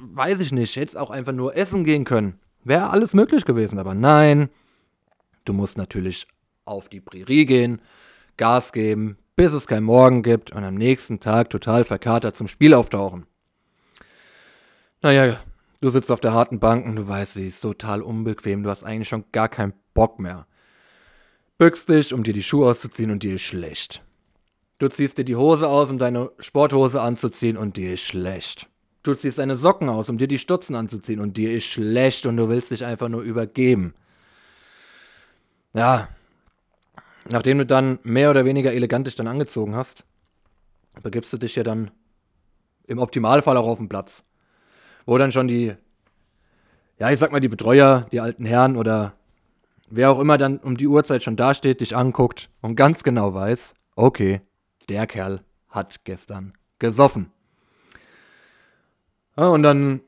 weiß 0.00 0.40
ich 0.40 0.52
nicht, 0.52 0.76
hättest 0.76 0.96
auch 0.96 1.10
einfach 1.10 1.32
nur 1.32 1.56
essen 1.56 1.84
gehen 1.84 2.04
können. 2.04 2.38
Wäre 2.64 2.90
alles 2.90 3.14
möglich 3.14 3.44
gewesen, 3.44 3.78
aber 3.78 3.94
nein, 3.94 4.50
du 5.44 5.52
musst 5.52 5.78
natürlich 5.78 6.26
auf 6.64 6.88
die 6.88 7.00
Prärie 7.00 7.46
gehen, 7.46 7.80
Gas 8.36 8.72
geben, 8.72 9.16
bis 9.36 9.52
es 9.52 9.66
kein 9.66 9.84
Morgen 9.84 10.22
gibt 10.22 10.52
und 10.52 10.64
am 10.64 10.74
nächsten 10.74 11.20
Tag 11.20 11.50
total 11.50 11.84
verkatert 11.84 12.36
zum 12.36 12.48
Spiel 12.48 12.74
auftauchen. 12.74 13.26
Naja, 15.00 15.40
du 15.80 15.90
sitzt 15.90 16.10
auf 16.10 16.20
der 16.20 16.32
harten 16.32 16.58
Bank 16.58 16.86
und 16.86 16.96
du 16.96 17.06
weißt, 17.06 17.34
sie 17.34 17.46
ist 17.46 17.60
total 17.60 18.02
unbequem, 18.02 18.62
du 18.62 18.70
hast 18.70 18.84
eigentlich 18.84 19.08
schon 19.08 19.24
gar 19.32 19.48
keinen 19.48 19.74
Bock 19.94 20.18
mehr. 20.18 20.46
Bückst 21.56 21.88
dich, 21.88 22.12
um 22.12 22.22
dir 22.22 22.34
die 22.34 22.42
Schuhe 22.42 22.70
auszuziehen 22.70 23.10
und 23.10 23.22
dir 23.22 23.36
ist 23.36 23.42
schlecht. 23.42 24.02
Du 24.78 24.88
ziehst 24.88 25.18
dir 25.18 25.24
die 25.24 25.36
Hose 25.36 25.68
aus, 25.68 25.90
um 25.90 25.98
deine 25.98 26.30
Sporthose 26.38 27.00
anzuziehen 27.00 27.56
und 27.56 27.76
dir 27.76 27.94
ist 27.94 28.02
schlecht. 28.02 28.68
Du 29.02 29.14
ziehst 29.14 29.38
deine 29.38 29.56
Socken 29.56 29.88
aus, 29.88 30.08
um 30.08 30.18
dir 30.18 30.28
die 30.28 30.38
Stutzen 30.38 30.74
anzuziehen 30.74 31.20
und 31.20 31.36
dir 31.36 31.52
ist 31.52 31.64
schlecht 31.64 32.26
und 32.26 32.36
du 32.36 32.48
willst 32.48 32.70
dich 32.70 32.84
einfach 32.84 33.08
nur 33.08 33.22
übergeben. 33.22 33.94
Ja, 35.72 36.08
Nachdem 37.30 37.58
du 37.58 37.66
dann 37.66 37.98
mehr 38.04 38.30
oder 38.30 38.44
weniger 38.44 38.72
elegant 38.72 39.06
dich 39.06 39.14
dann 39.14 39.26
angezogen 39.26 39.76
hast, 39.76 40.04
begibst 41.02 41.32
du 41.32 41.36
dich 41.36 41.56
ja 41.56 41.62
dann 41.62 41.90
im 42.86 42.98
Optimalfall 42.98 43.56
auch 43.56 43.66
auf 43.66 43.78
den 43.78 43.88
Platz. 43.88 44.24
Wo 45.04 45.18
dann 45.18 45.30
schon 45.30 45.46
die, 45.46 45.74
ja, 46.98 47.10
ich 47.10 47.18
sag 47.18 47.30
mal, 47.30 47.40
die 47.40 47.48
Betreuer, 47.48 48.06
die 48.12 48.20
alten 48.20 48.46
Herren 48.46 48.76
oder 48.76 49.12
wer 49.90 50.10
auch 50.10 50.20
immer 50.20 50.38
dann 50.38 50.58
um 50.58 50.76
die 50.76 50.86
Uhrzeit 50.86 51.22
schon 51.22 51.36
dasteht, 51.36 51.82
dich 51.82 51.94
anguckt 51.94 52.48
und 52.62 52.76
ganz 52.76 53.02
genau 53.02 53.34
weiß, 53.34 53.74
okay, 53.94 54.40
der 54.88 55.06
Kerl 55.06 55.44
hat 55.68 56.04
gestern 56.04 56.54
gesoffen. 56.78 57.30
Ja, 59.36 59.48
und 59.48 59.62
dann 59.62 60.00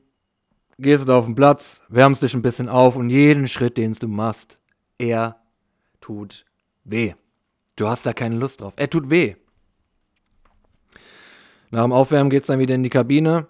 gehst 0.77 1.03
du 1.03 1.07
da 1.07 1.17
auf 1.17 1.25
den 1.25 1.35
Platz, 1.35 1.81
wärmst 1.89 2.23
dich 2.23 2.33
ein 2.33 2.41
bisschen 2.41 2.69
auf 2.69 2.95
und 2.95 3.09
jeden 3.09 3.47
Schritt, 3.47 3.77
den 3.77 3.93
du 3.93 4.07
machst, 4.07 4.59
er 4.97 5.37
tut 6.01 6.45
weh. 6.83 7.13
Du 7.75 7.87
hast 7.87 8.05
da 8.05 8.13
keine 8.13 8.35
Lust 8.35 8.61
drauf. 8.61 8.73
Er 8.75 8.89
tut 8.89 9.09
weh. 9.09 9.35
Nach 11.69 11.83
dem 11.83 11.93
Aufwärmen 11.93 12.29
geht 12.29 12.41
es 12.41 12.47
dann 12.47 12.59
wieder 12.59 12.75
in 12.75 12.83
die 12.83 12.89
Kabine. 12.89 13.47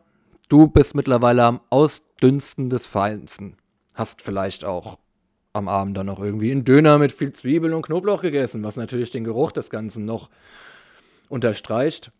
Du 0.48 0.68
bist 0.68 0.94
mittlerweile 0.94 1.44
am 1.44 1.62
Ausdünsten 1.70 2.70
des 2.70 2.86
Feinsten. 2.86 3.58
Hast 3.96 4.22
vielleicht 4.22 4.64
auch 4.64 5.00
am 5.54 5.68
Abend 5.68 5.98
dann 5.98 6.06
noch 6.06 6.20
irgendwie 6.20 6.52
einen 6.52 6.64
Döner 6.64 6.98
mit 6.98 7.12
viel 7.12 7.34
Zwiebeln 7.34 7.74
und 7.74 7.82
Knoblauch 7.82 8.22
gegessen, 8.22 8.64
was 8.64 8.78
natürlich 8.78 9.12
den 9.12 9.24
Geruch 9.24 9.52
des 9.52 9.70
Ganzen 9.70 10.06
noch 10.06 10.30
unterstreicht. 11.32 12.12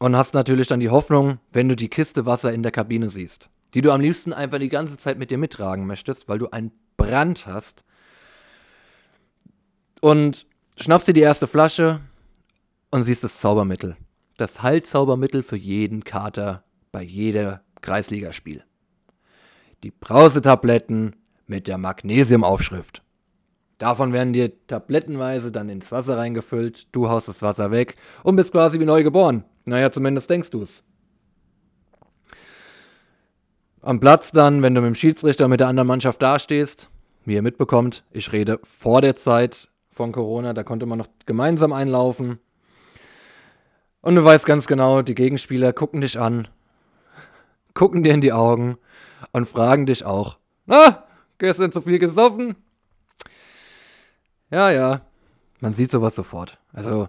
Und 0.00 0.16
hast 0.16 0.34
natürlich 0.34 0.66
dann 0.66 0.80
die 0.80 0.90
Hoffnung, 0.90 1.38
wenn 1.52 1.68
du 1.68 1.76
die 1.76 1.88
Kiste 1.88 2.26
Wasser 2.26 2.52
in 2.52 2.62
der 2.62 2.72
Kabine 2.72 3.08
siehst, 3.08 3.48
die 3.74 3.80
du 3.80 3.92
am 3.92 4.00
liebsten 4.00 4.32
einfach 4.32 4.58
die 4.58 4.68
ganze 4.68 4.96
Zeit 4.96 5.18
mit 5.18 5.30
dir 5.30 5.38
mittragen 5.38 5.86
möchtest, 5.86 6.28
weil 6.28 6.38
du 6.38 6.50
einen 6.50 6.72
Brand 6.96 7.46
hast. 7.46 7.84
Und 10.00 10.46
schnappst 10.76 11.08
dir 11.08 11.14
die 11.14 11.20
erste 11.20 11.46
Flasche 11.46 12.00
und 12.90 13.04
siehst 13.04 13.24
das 13.24 13.38
Zaubermittel. 13.38 13.96
Das 14.36 14.62
Heilzaubermittel 14.62 15.42
für 15.42 15.56
jeden 15.56 16.02
Kater 16.04 16.64
bei 16.90 17.02
jeder 17.02 17.62
Kreisligaspiel. 17.80 18.64
Die 19.84 19.92
Brausetabletten 19.92 21.16
mit 21.46 21.68
der 21.68 21.78
Magnesiumaufschrift. 21.78 23.02
Davon 23.84 24.14
werden 24.14 24.32
dir 24.32 24.50
tablettenweise 24.66 25.52
dann 25.52 25.68
ins 25.68 25.92
Wasser 25.92 26.16
reingefüllt, 26.16 26.88
du 26.92 27.10
haust 27.10 27.28
das 27.28 27.42
Wasser 27.42 27.70
weg 27.70 27.96
und 28.22 28.34
bist 28.34 28.50
quasi 28.50 28.80
wie 28.80 28.86
neu 28.86 29.02
geboren. 29.02 29.44
Naja, 29.66 29.92
zumindest 29.92 30.30
denkst 30.30 30.48
du 30.48 30.62
es. 30.62 30.82
Am 33.82 34.00
Platz 34.00 34.32
dann, 34.32 34.62
wenn 34.62 34.74
du 34.74 34.80
mit 34.80 34.88
dem 34.88 34.94
Schiedsrichter 34.94 35.48
mit 35.48 35.60
der 35.60 35.68
anderen 35.68 35.86
Mannschaft 35.86 36.22
dastehst, 36.22 36.88
wie 37.26 37.34
ihr 37.34 37.42
mitbekommt, 37.42 38.04
ich 38.10 38.32
rede 38.32 38.58
vor 38.62 39.02
der 39.02 39.16
Zeit 39.16 39.68
von 39.90 40.12
Corona, 40.12 40.54
da 40.54 40.62
konnte 40.62 40.86
man 40.86 40.96
noch 40.96 41.08
gemeinsam 41.26 41.74
einlaufen. 41.74 42.38
Und 44.00 44.14
du 44.14 44.24
weißt 44.24 44.46
ganz 44.46 44.66
genau, 44.66 45.02
die 45.02 45.14
Gegenspieler 45.14 45.74
gucken 45.74 46.00
dich 46.00 46.18
an, 46.18 46.48
gucken 47.74 48.02
dir 48.02 48.14
in 48.14 48.22
die 48.22 48.32
Augen 48.32 48.78
und 49.32 49.46
fragen 49.46 49.84
dich 49.84 50.06
auch, 50.06 50.38
na, 50.64 51.04
gestern 51.36 51.70
zu 51.70 51.82
viel 51.82 51.98
gesoffen? 51.98 52.56
Ja, 54.50 54.70
ja, 54.70 55.00
man 55.60 55.72
sieht 55.72 55.90
sowas 55.90 56.14
sofort. 56.14 56.58
Also, 56.72 57.08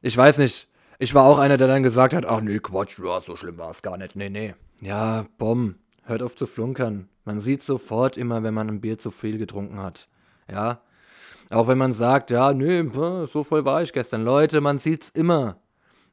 ich 0.00 0.16
weiß 0.16 0.38
nicht, 0.38 0.68
ich 0.98 1.14
war 1.14 1.24
auch 1.24 1.38
einer, 1.38 1.56
der 1.56 1.68
dann 1.68 1.82
gesagt 1.82 2.14
hat, 2.14 2.24
ach 2.24 2.40
nee, 2.40 2.58
Quatsch, 2.58 2.98
ja, 2.98 3.20
so 3.20 3.36
schlimm 3.36 3.58
war 3.58 3.70
es 3.70 3.82
gar 3.82 3.96
nicht. 3.96 4.14
Nee, 4.14 4.28
nee. 4.28 4.54
Ja, 4.80 5.26
Bom, 5.38 5.76
hört 6.04 6.22
auf 6.22 6.36
zu 6.36 6.46
flunkern. 6.46 7.08
Man 7.24 7.40
sieht 7.40 7.62
sofort 7.62 8.16
immer, 8.16 8.42
wenn 8.42 8.54
man 8.54 8.68
ein 8.68 8.80
Bier 8.80 8.98
zu 8.98 9.10
viel 9.10 9.38
getrunken 9.38 9.78
hat. 9.78 10.08
Ja. 10.50 10.80
Auch 11.50 11.68
wenn 11.68 11.78
man 11.78 11.92
sagt, 11.92 12.30
ja, 12.30 12.52
nee, 12.52 12.84
so 13.26 13.44
voll 13.44 13.64
war 13.64 13.82
ich 13.82 13.92
gestern. 13.92 14.24
Leute, 14.24 14.60
man 14.60 14.78
sieht's 14.78 15.10
immer. 15.10 15.56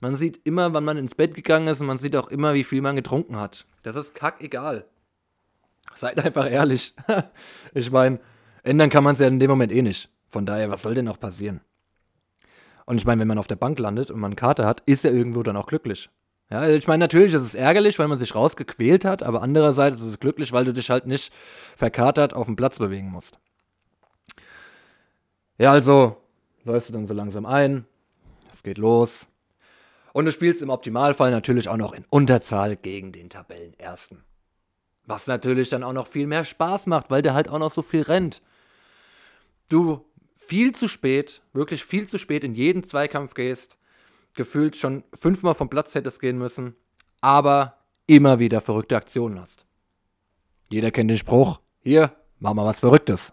Man 0.01 0.15
sieht 0.15 0.45
immer, 0.45 0.73
wann 0.73 0.85
man 0.85 0.97
ins 0.97 1.15
Bett 1.15 1.33
gegangen 1.35 1.67
ist 1.67 1.81
und 1.81 1.87
man 1.87 1.97
sieht 1.97 2.15
auch 2.15 2.27
immer, 2.27 2.53
wie 2.53 2.63
viel 2.63 2.81
man 2.81 2.95
getrunken 2.95 3.39
hat. 3.39 3.65
Das 3.83 3.95
ist 3.95 4.15
kackegal. 4.15 4.85
Seid 5.93 6.23
einfach 6.23 6.49
ehrlich. 6.49 6.93
ich 7.73 7.91
meine, 7.91 8.19
ändern 8.63 8.89
kann 8.89 9.03
man 9.03 9.13
es 9.13 9.19
ja 9.19 9.27
in 9.27 9.39
dem 9.39 9.49
Moment 9.49 9.71
eh 9.71 9.81
nicht. 9.81 10.09
Von 10.29 10.45
daher, 10.45 10.69
was 10.69 10.83
soll 10.83 10.93
denn 10.93 11.05
noch 11.05 11.19
passieren? 11.19 11.59
Und 12.85 12.97
ich 12.97 13.05
meine, 13.05 13.19
wenn 13.21 13.27
man 13.27 13.37
auf 13.37 13.47
der 13.47 13.55
Bank 13.55 13.77
landet 13.79 14.09
und 14.09 14.19
man 14.19 14.29
eine 14.29 14.35
Karte 14.35 14.65
hat, 14.65 14.81
ist 14.85 15.03
er 15.03 15.11
irgendwo 15.11 15.43
dann 15.43 15.57
auch 15.57 15.67
glücklich. 15.67 16.09
Ja, 16.49 16.67
ich 16.67 16.87
meine, 16.87 17.03
natürlich 17.03 17.33
ist 17.33 17.43
es 17.43 17.53
ärgerlich, 17.53 17.99
weil 17.99 18.07
man 18.07 18.17
sich 18.17 18.33
rausgequält 18.33 19.05
hat, 19.05 19.21
aber 19.21 19.43
andererseits 19.43 19.97
ist 19.97 20.03
es 20.03 20.19
glücklich, 20.19 20.51
weil 20.51 20.65
du 20.65 20.73
dich 20.73 20.89
halt 20.89 21.05
nicht 21.05 21.31
verkatert 21.77 22.33
auf 22.33 22.47
dem 22.47 22.55
Platz 22.55 22.79
bewegen 22.79 23.11
musst. 23.11 23.39
Ja, 25.59 25.71
also 25.71 26.17
läufst 26.63 26.89
du 26.89 26.93
dann 26.93 27.05
so 27.05 27.13
langsam 27.13 27.45
ein, 27.45 27.85
es 28.51 28.63
geht 28.63 28.79
los. 28.79 29.27
Und 30.11 30.25
du 30.25 30.31
spielst 30.31 30.61
im 30.63 30.71
Optimalfall 30.71 31.29
natürlich 31.29 31.69
auch 31.69 31.77
noch 31.77 31.93
in 31.93 32.05
Unterzahl 32.09 32.75
gegen 32.75 33.11
den 33.11 33.29
Tabellenersten. 33.29 34.23
Was 35.05 35.27
natürlich 35.27 35.69
dann 35.69 35.83
auch 35.83 35.93
noch 35.93 36.07
viel 36.07 36.25
mehr 36.25 36.45
Spaß 36.45 36.87
macht, 36.87 37.11
weil 37.11 37.21
der 37.21 37.35
halt 37.35 37.49
auch 37.49 37.59
noch 37.59 37.71
so 37.71 37.83
viel 37.83 38.01
rennt. 38.01 38.41
Du 39.69 40.03
viel 40.49 40.73
zu 40.73 40.87
spät, 40.87 41.43
wirklich 41.53 41.85
viel 41.85 42.07
zu 42.07 42.17
spät 42.17 42.43
in 42.43 42.55
jeden 42.55 42.83
Zweikampf 42.83 43.35
gehst, 43.35 43.77
gefühlt 44.33 44.75
schon 44.75 45.03
fünfmal 45.13 45.53
vom 45.53 45.69
Platz 45.69 45.93
hättest 45.93 46.19
gehen 46.19 46.39
müssen, 46.39 46.75
aber 47.21 47.77
immer 48.07 48.39
wieder 48.39 48.59
verrückte 48.59 48.97
Aktionen 48.97 49.39
hast. 49.39 49.67
Jeder 50.71 50.89
kennt 50.89 51.11
den 51.11 51.19
Spruch, 51.19 51.59
hier, 51.81 52.15
mach 52.39 52.55
mal 52.55 52.65
was 52.65 52.79
Verrücktes. 52.79 53.31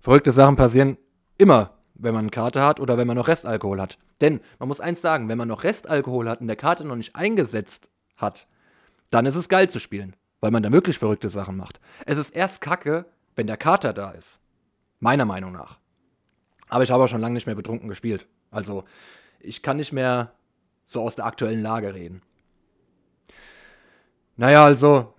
Verrückte 0.00 0.32
Sachen 0.32 0.56
passieren 0.56 0.98
immer, 1.36 1.78
wenn 1.94 2.14
man 2.14 2.24
eine 2.24 2.30
Karte 2.30 2.64
hat 2.64 2.80
oder 2.80 2.98
wenn 2.98 3.06
man 3.06 3.16
noch 3.16 3.28
Restalkohol 3.28 3.80
hat. 3.80 3.96
Denn 4.20 4.40
man 4.58 4.66
muss 4.66 4.80
eins 4.80 5.00
sagen, 5.00 5.28
wenn 5.28 5.38
man 5.38 5.46
noch 5.46 5.62
Restalkohol 5.62 6.28
hat 6.28 6.40
und 6.40 6.48
der 6.48 6.56
Karte 6.56 6.84
noch 6.84 6.96
nicht 6.96 7.14
eingesetzt 7.14 7.90
hat, 8.16 8.48
dann 9.10 9.24
ist 9.24 9.36
es 9.36 9.48
geil 9.48 9.70
zu 9.70 9.78
spielen, 9.78 10.16
weil 10.40 10.50
man 10.50 10.64
da 10.64 10.72
wirklich 10.72 10.98
verrückte 10.98 11.28
Sachen 11.28 11.56
macht. 11.56 11.78
Es 12.06 12.18
ist 12.18 12.30
erst 12.30 12.60
kacke, 12.60 13.06
wenn 13.36 13.46
der 13.46 13.56
Kater 13.56 13.92
da 13.92 14.10
ist. 14.10 14.40
Meiner 14.98 15.24
Meinung 15.24 15.52
nach. 15.52 15.78
Aber 16.68 16.82
ich 16.82 16.90
habe 16.90 17.04
auch 17.04 17.08
schon 17.08 17.20
lange 17.20 17.34
nicht 17.34 17.46
mehr 17.46 17.54
betrunken 17.54 17.88
gespielt. 17.88 18.26
Also 18.50 18.84
ich 19.40 19.62
kann 19.62 19.76
nicht 19.76 19.92
mehr 19.92 20.32
so 20.86 21.00
aus 21.00 21.16
der 21.16 21.26
aktuellen 21.26 21.62
Lage 21.62 21.94
reden. 21.94 22.22
Naja, 24.36 24.64
also 24.64 25.14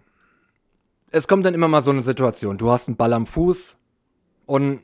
es 1.12 1.28
kommt 1.28 1.46
dann 1.46 1.54
immer 1.54 1.68
mal 1.68 1.82
so 1.82 1.92
eine 1.92 2.04
Situation. 2.04 2.58
Du 2.58 2.72
hast 2.72 2.88
einen 2.88 2.98
Ball 2.98 3.14
am 3.14 3.28
Fuß 3.28 3.76
und 4.46 4.82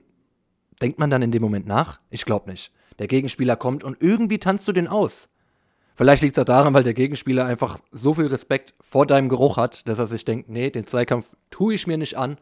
denkt 0.81 0.99
man 0.99 1.09
dann 1.09 1.21
in 1.21 1.31
dem 1.31 1.41
Moment 1.41 1.67
nach? 1.67 1.99
Ich 2.09 2.25
glaube 2.25 2.49
nicht. 2.49 2.71
Der 2.99 3.07
Gegenspieler 3.07 3.55
kommt 3.55 3.83
und 3.83 3.97
irgendwie 4.01 4.39
tanzt 4.39 4.67
du 4.67 4.71
den 4.71 4.87
aus. 4.87 5.29
Vielleicht 5.95 6.21
liegt 6.21 6.37
es 6.37 6.41
auch 6.41 6.45
daran, 6.45 6.73
weil 6.73 6.83
der 6.83 6.93
Gegenspieler 6.93 7.45
einfach 7.45 7.79
so 7.91 8.13
viel 8.13 8.27
Respekt 8.27 8.73
vor 8.81 9.05
deinem 9.05 9.29
Geruch 9.29 9.55
hat, 9.55 9.87
dass 9.87 9.99
er 9.99 10.07
sich 10.07 10.25
denkt, 10.25 10.49
nee, 10.49 10.69
den 10.69 10.87
Zweikampf 10.87 11.25
tue 11.51 11.73
ich 11.73 11.87
mir 11.87 11.97
nicht 11.97 12.17
an. 12.17 12.37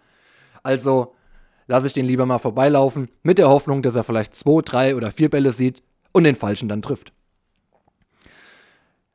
Also 0.64 1.14
lasse 1.68 1.88
ich 1.88 1.94
den 1.94 2.06
lieber 2.06 2.26
mal 2.26 2.40
vorbeilaufen, 2.40 3.10
mit 3.22 3.38
der 3.38 3.50
Hoffnung, 3.50 3.82
dass 3.82 3.96
er 3.96 4.04
vielleicht 4.04 4.36
zwei, 4.36 4.62
drei 4.62 4.96
oder 4.96 5.12
vier 5.12 5.30
Bälle 5.30 5.54
sieht 5.54 5.82
und 6.12 6.24
den 6.24 6.36
falschen 6.36 6.70
dann 6.70 6.82
trifft. 6.82 7.14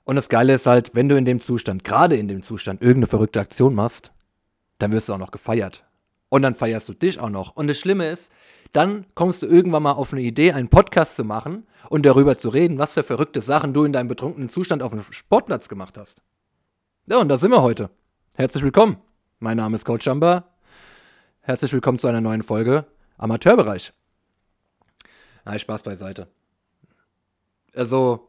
Und 0.05 0.17
das 0.17 0.29
Geile 0.29 0.55
ist 0.55 0.67
halt, 0.67 0.95
wenn 0.95 1.09
du 1.09 1.17
in 1.17 1.27
dem 1.27 1.39
Zustand, 1.39 1.85
gerade 1.85 2.17
in 2.17 2.29
dem 2.29 2.43
Zustand, 2.43 2.81
irgendeine 2.81 3.09
verrückte 3.09 3.41
Aktion 3.41 3.75
machst, 3.75 4.13
dann 4.79 4.93
wirst 4.93 5.09
du 5.09 5.13
auch 5.13 5.19
noch 5.19 5.33
gefeiert. 5.33 5.85
Und 6.31 6.43
dann 6.43 6.55
feierst 6.55 6.89
du 6.89 6.95
dich 6.95 7.21
auch 7.21 7.31
noch. 7.31 7.57
Und 7.57 7.69
das 7.69 7.79
Schlimme 7.79 8.09
ist, 8.09 8.33
dann 8.73 9.07
kommst 9.15 9.43
du 9.43 9.47
irgendwann 9.47 9.83
mal 9.83 9.93
auf 9.93 10.13
eine 10.13 10.23
Idee, 10.23 10.53
einen 10.53 10.69
Podcast 10.69 11.17
zu 11.17 11.25
machen 11.25 11.67
und 11.89 12.05
darüber 12.05 12.37
zu 12.37 12.49
reden, 12.49 12.79
was 12.79 12.95
für 12.95 13.03
verrückte 13.03 13.41
Sachen 13.41 13.73
du 13.73 13.85
in 13.85 13.93
deinem 13.93 14.09
betrunkenen 14.09 14.49
Zustand 14.49 14.83
auf 14.83 14.93
dem 14.93 15.03
Sportplatz 15.11 15.69
gemacht 15.69 15.97
hast. 15.97 16.23
Ja, 17.07 17.19
und 17.19 17.29
da 17.29 17.39
sind 17.39 17.51
wir 17.51 17.63
heute. 17.63 17.91
Herzlich 18.35 18.63
willkommen. 18.63 18.99
Mein 19.41 19.57
Name 19.57 19.77
ist 19.77 19.85
Coach 19.85 20.07
Jamba 20.07 20.45
Herzlich 21.49 21.73
willkommen 21.73 21.99
zu 21.99 22.07
einer 22.07 22.21
neuen 22.21 22.43
Folge 22.43 22.85
Amateurbereich. 23.17 23.95
Na, 25.47 25.59
Spaß 25.59 25.83
beiseite. 25.83 26.29
Also, 27.75 28.29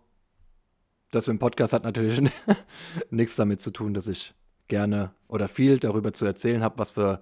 das 1.12 1.28
mit 1.28 1.34
dem 1.34 1.40
Podcast 1.40 1.74
hat 1.74 1.84
natürlich 1.84 2.22
nichts 3.10 3.36
damit 3.36 3.60
zu 3.60 3.72
tun, 3.72 3.94
dass 3.94 4.08
ich 4.08 4.34
gerne 4.70 5.12
oder 5.28 5.50
viel 5.50 5.80
darüber 5.80 6.14
zu 6.14 6.26
erzählen 6.26 6.64
habe, 6.64 6.78
was 6.78 6.92
für 6.92 7.22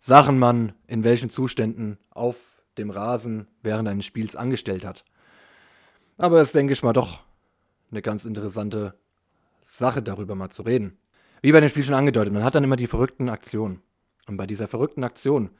Sachen 0.00 0.38
man 0.38 0.72
in 0.86 1.04
welchen 1.04 1.28
Zuständen 1.28 1.98
auf 2.08 2.62
dem 2.78 2.88
Rasen 2.88 3.48
während 3.62 3.90
eines 3.90 4.06
Spiels 4.06 4.34
angestellt 4.34 4.86
hat. 4.86 5.04
Aber 6.16 6.40
es 6.40 6.52
denke 6.52 6.72
ich 6.72 6.82
mal 6.82 6.94
doch 6.94 7.20
eine 7.90 8.00
ganz 8.00 8.24
interessante 8.24 8.94
Sache, 9.60 10.00
darüber 10.00 10.36
mal 10.36 10.48
zu 10.48 10.62
reden. 10.62 10.96
Wie 11.42 11.52
bei 11.52 11.60
dem 11.60 11.68
Spiel 11.68 11.84
schon 11.84 11.96
angedeutet, 11.96 12.32
man 12.32 12.44
hat 12.44 12.54
dann 12.54 12.64
immer 12.64 12.76
die 12.76 12.86
verrückten 12.86 13.28
Aktionen. 13.28 13.82
Und 14.26 14.36
bei 14.36 14.46
dieser 14.46 14.68
verrückten 14.68 15.04
Aktion, 15.04 15.50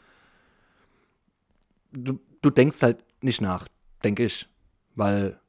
du, 1.92 2.20
du 2.40 2.50
denkst 2.50 2.82
halt 2.82 3.04
nicht 3.22 3.40
nach, 3.40 3.68
denke 4.04 4.24
ich. 4.24 4.48
Weil, 4.94 5.40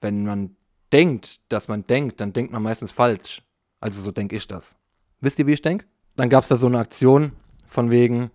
wenn 0.00 0.24
man 0.24 0.56
denkt, 0.92 1.40
dass 1.50 1.68
man 1.68 1.86
denkt, 1.86 2.20
dann 2.20 2.32
denkt 2.32 2.52
man 2.52 2.62
meistens 2.62 2.92
falsch. 2.92 3.42
Also 3.80 4.00
so 4.00 4.12
denke 4.12 4.36
ich 4.36 4.46
das. 4.46 4.76
Wisst 5.20 5.38
ihr, 5.38 5.46
wie 5.46 5.52
ich 5.52 5.62
denke? 5.62 5.86
Dann 6.16 6.28
gab 6.28 6.42
es 6.42 6.48
da 6.48 6.56
so 6.56 6.66
eine 6.66 6.78
Aktion 6.78 7.32
von 7.66 7.90
wegen, 7.90 8.30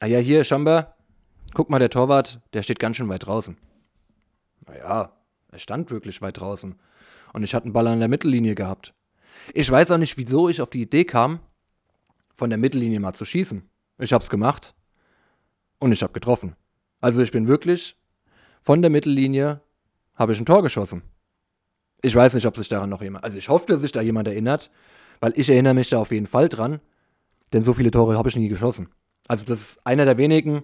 ah 0.00 0.06
ja, 0.06 0.18
hier, 0.18 0.44
Schamba, 0.44 0.94
guck 1.54 1.70
mal, 1.70 1.78
der 1.78 1.90
Torwart, 1.90 2.40
der 2.52 2.62
steht 2.62 2.78
ganz 2.78 2.96
schön 2.96 3.08
weit 3.08 3.26
draußen. 3.26 3.56
Naja, 4.66 5.12
er 5.50 5.58
stand 5.58 5.90
wirklich 5.90 6.20
weit 6.20 6.38
draußen. 6.38 6.78
Und 7.32 7.42
ich 7.42 7.54
hatte 7.54 7.64
einen 7.64 7.72
Ball 7.72 7.86
an 7.86 8.00
der 8.00 8.08
Mittellinie 8.08 8.54
gehabt. 8.54 8.92
Ich 9.54 9.70
weiß 9.70 9.90
auch 9.92 9.98
nicht, 9.98 10.16
wieso 10.16 10.48
ich 10.48 10.60
auf 10.60 10.70
die 10.70 10.82
Idee 10.82 11.04
kam, 11.04 11.40
von 12.40 12.48
der 12.48 12.58
Mittellinie 12.58 13.00
mal 13.00 13.12
zu 13.12 13.26
schießen. 13.26 13.68
Ich 13.98 14.14
habe 14.14 14.24
es 14.24 14.30
gemacht 14.30 14.74
und 15.78 15.92
ich 15.92 16.02
habe 16.02 16.14
getroffen. 16.14 16.56
Also 17.02 17.20
ich 17.20 17.32
bin 17.32 17.48
wirklich 17.48 17.98
von 18.62 18.80
der 18.80 18.90
Mittellinie 18.90 19.60
habe 20.14 20.32
ich 20.32 20.38
ein 20.38 20.46
Tor 20.46 20.62
geschossen. 20.62 21.02
Ich 22.00 22.14
weiß 22.14 22.32
nicht, 22.32 22.46
ob 22.46 22.56
sich 22.56 22.68
daran 22.68 22.88
noch 22.88 23.02
jemand, 23.02 23.24
also 23.24 23.36
ich 23.36 23.50
hoffe, 23.50 23.66
dass 23.66 23.82
sich 23.82 23.92
da 23.92 24.00
jemand 24.00 24.26
erinnert, 24.26 24.70
weil 25.20 25.34
ich 25.36 25.50
erinnere 25.50 25.74
mich 25.74 25.90
da 25.90 25.98
auf 25.98 26.12
jeden 26.12 26.26
Fall 26.26 26.48
dran, 26.48 26.80
denn 27.52 27.62
so 27.62 27.74
viele 27.74 27.90
Tore 27.90 28.16
habe 28.16 28.30
ich 28.30 28.36
nie 28.36 28.48
geschossen. 28.48 28.88
Also 29.28 29.44
das 29.44 29.60
ist 29.60 29.86
einer 29.86 30.06
der 30.06 30.16
wenigen, 30.16 30.62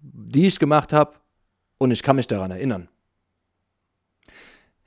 die 0.00 0.48
ich 0.48 0.58
gemacht 0.58 0.92
habe 0.92 1.12
und 1.78 1.92
ich 1.92 2.02
kann 2.02 2.16
mich 2.16 2.26
daran 2.26 2.50
erinnern. 2.50 2.88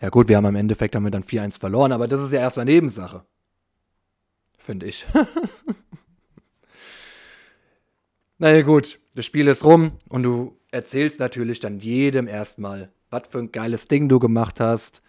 Ja 0.02 0.10
gut, 0.10 0.28
wir 0.28 0.36
haben 0.36 0.48
im 0.48 0.56
Endeffekt 0.58 0.98
haben 0.98 1.06
wir 1.06 1.12
dann 1.12 1.24
4-1 1.24 1.62
verloren, 1.62 1.94
aber 1.94 2.10
das 2.10 2.22
ist 2.22 2.34
ja 2.34 2.42
erstmal 2.42 2.66
Nebensache. 2.66 3.24
Finde 4.58 4.88
ich. 4.88 5.06
naja 8.44 8.62
gut, 8.62 9.00
das 9.16 9.26
Spiel 9.26 9.48
ist 9.48 9.64
rum 9.64 9.94
und 10.10 10.24
du 10.24 10.60
erzählst 10.70 11.18
natürlich 11.22 11.62
dann 11.62 11.80
jedem 11.80 12.28
erstmal, 12.28 12.92
was 13.10 13.30
für 13.30 13.38
ein 13.38 13.54
geiles 13.54 13.88
Ding 13.88 14.10
du 14.10 14.20
gemacht 14.20 14.60
hast 14.60 15.02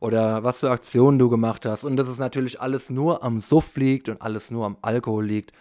oder 0.00 0.44
was 0.44 0.60
für 0.60 0.70
Aktionen 0.70 1.18
du 1.18 1.30
gemacht 1.30 1.64
hast. 1.64 1.84
Und 1.84 1.96
dass 1.96 2.08
es 2.08 2.18
natürlich 2.18 2.60
alles 2.60 2.90
nur 2.90 3.22
am 3.22 3.40
Suff 3.40 3.74
liegt 3.78 4.10
und 4.10 4.20
alles 4.20 4.50
nur 4.50 4.66
am 4.66 4.76
Alkohol 4.82 5.24
liegt. 5.24 5.52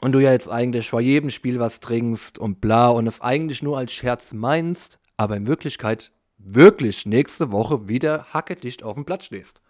Und 0.00 0.10
du 0.10 0.18
ja 0.18 0.32
jetzt 0.32 0.50
eigentlich 0.50 0.90
vor 0.90 1.00
jedem 1.00 1.30
Spiel 1.30 1.60
was 1.60 1.78
trinkst 1.78 2.36
und 2.36 2.60
bla 2.60 2.88
und 2.88 3.06
es 3.06 3.20
eigentlich 3.20 3.62
nur 3.62 3.78
als 3.78 3.92
Scherz 3.92 4.32
meinst, 4.32 4.98
aber 5.16 5.36
in 5.36 5.46
Wirklichkeit 5.46 6.10
wirklich 6.36 7.06
nächste 7.06 7.52
Woche 7.52 7.86
wieder 7.86 8.26
hackedicht 8.34 8.82
auf 8.82 8.94
dem 8.94 9.04
Platz 9.04 9.26
stehst. 9.26 9.60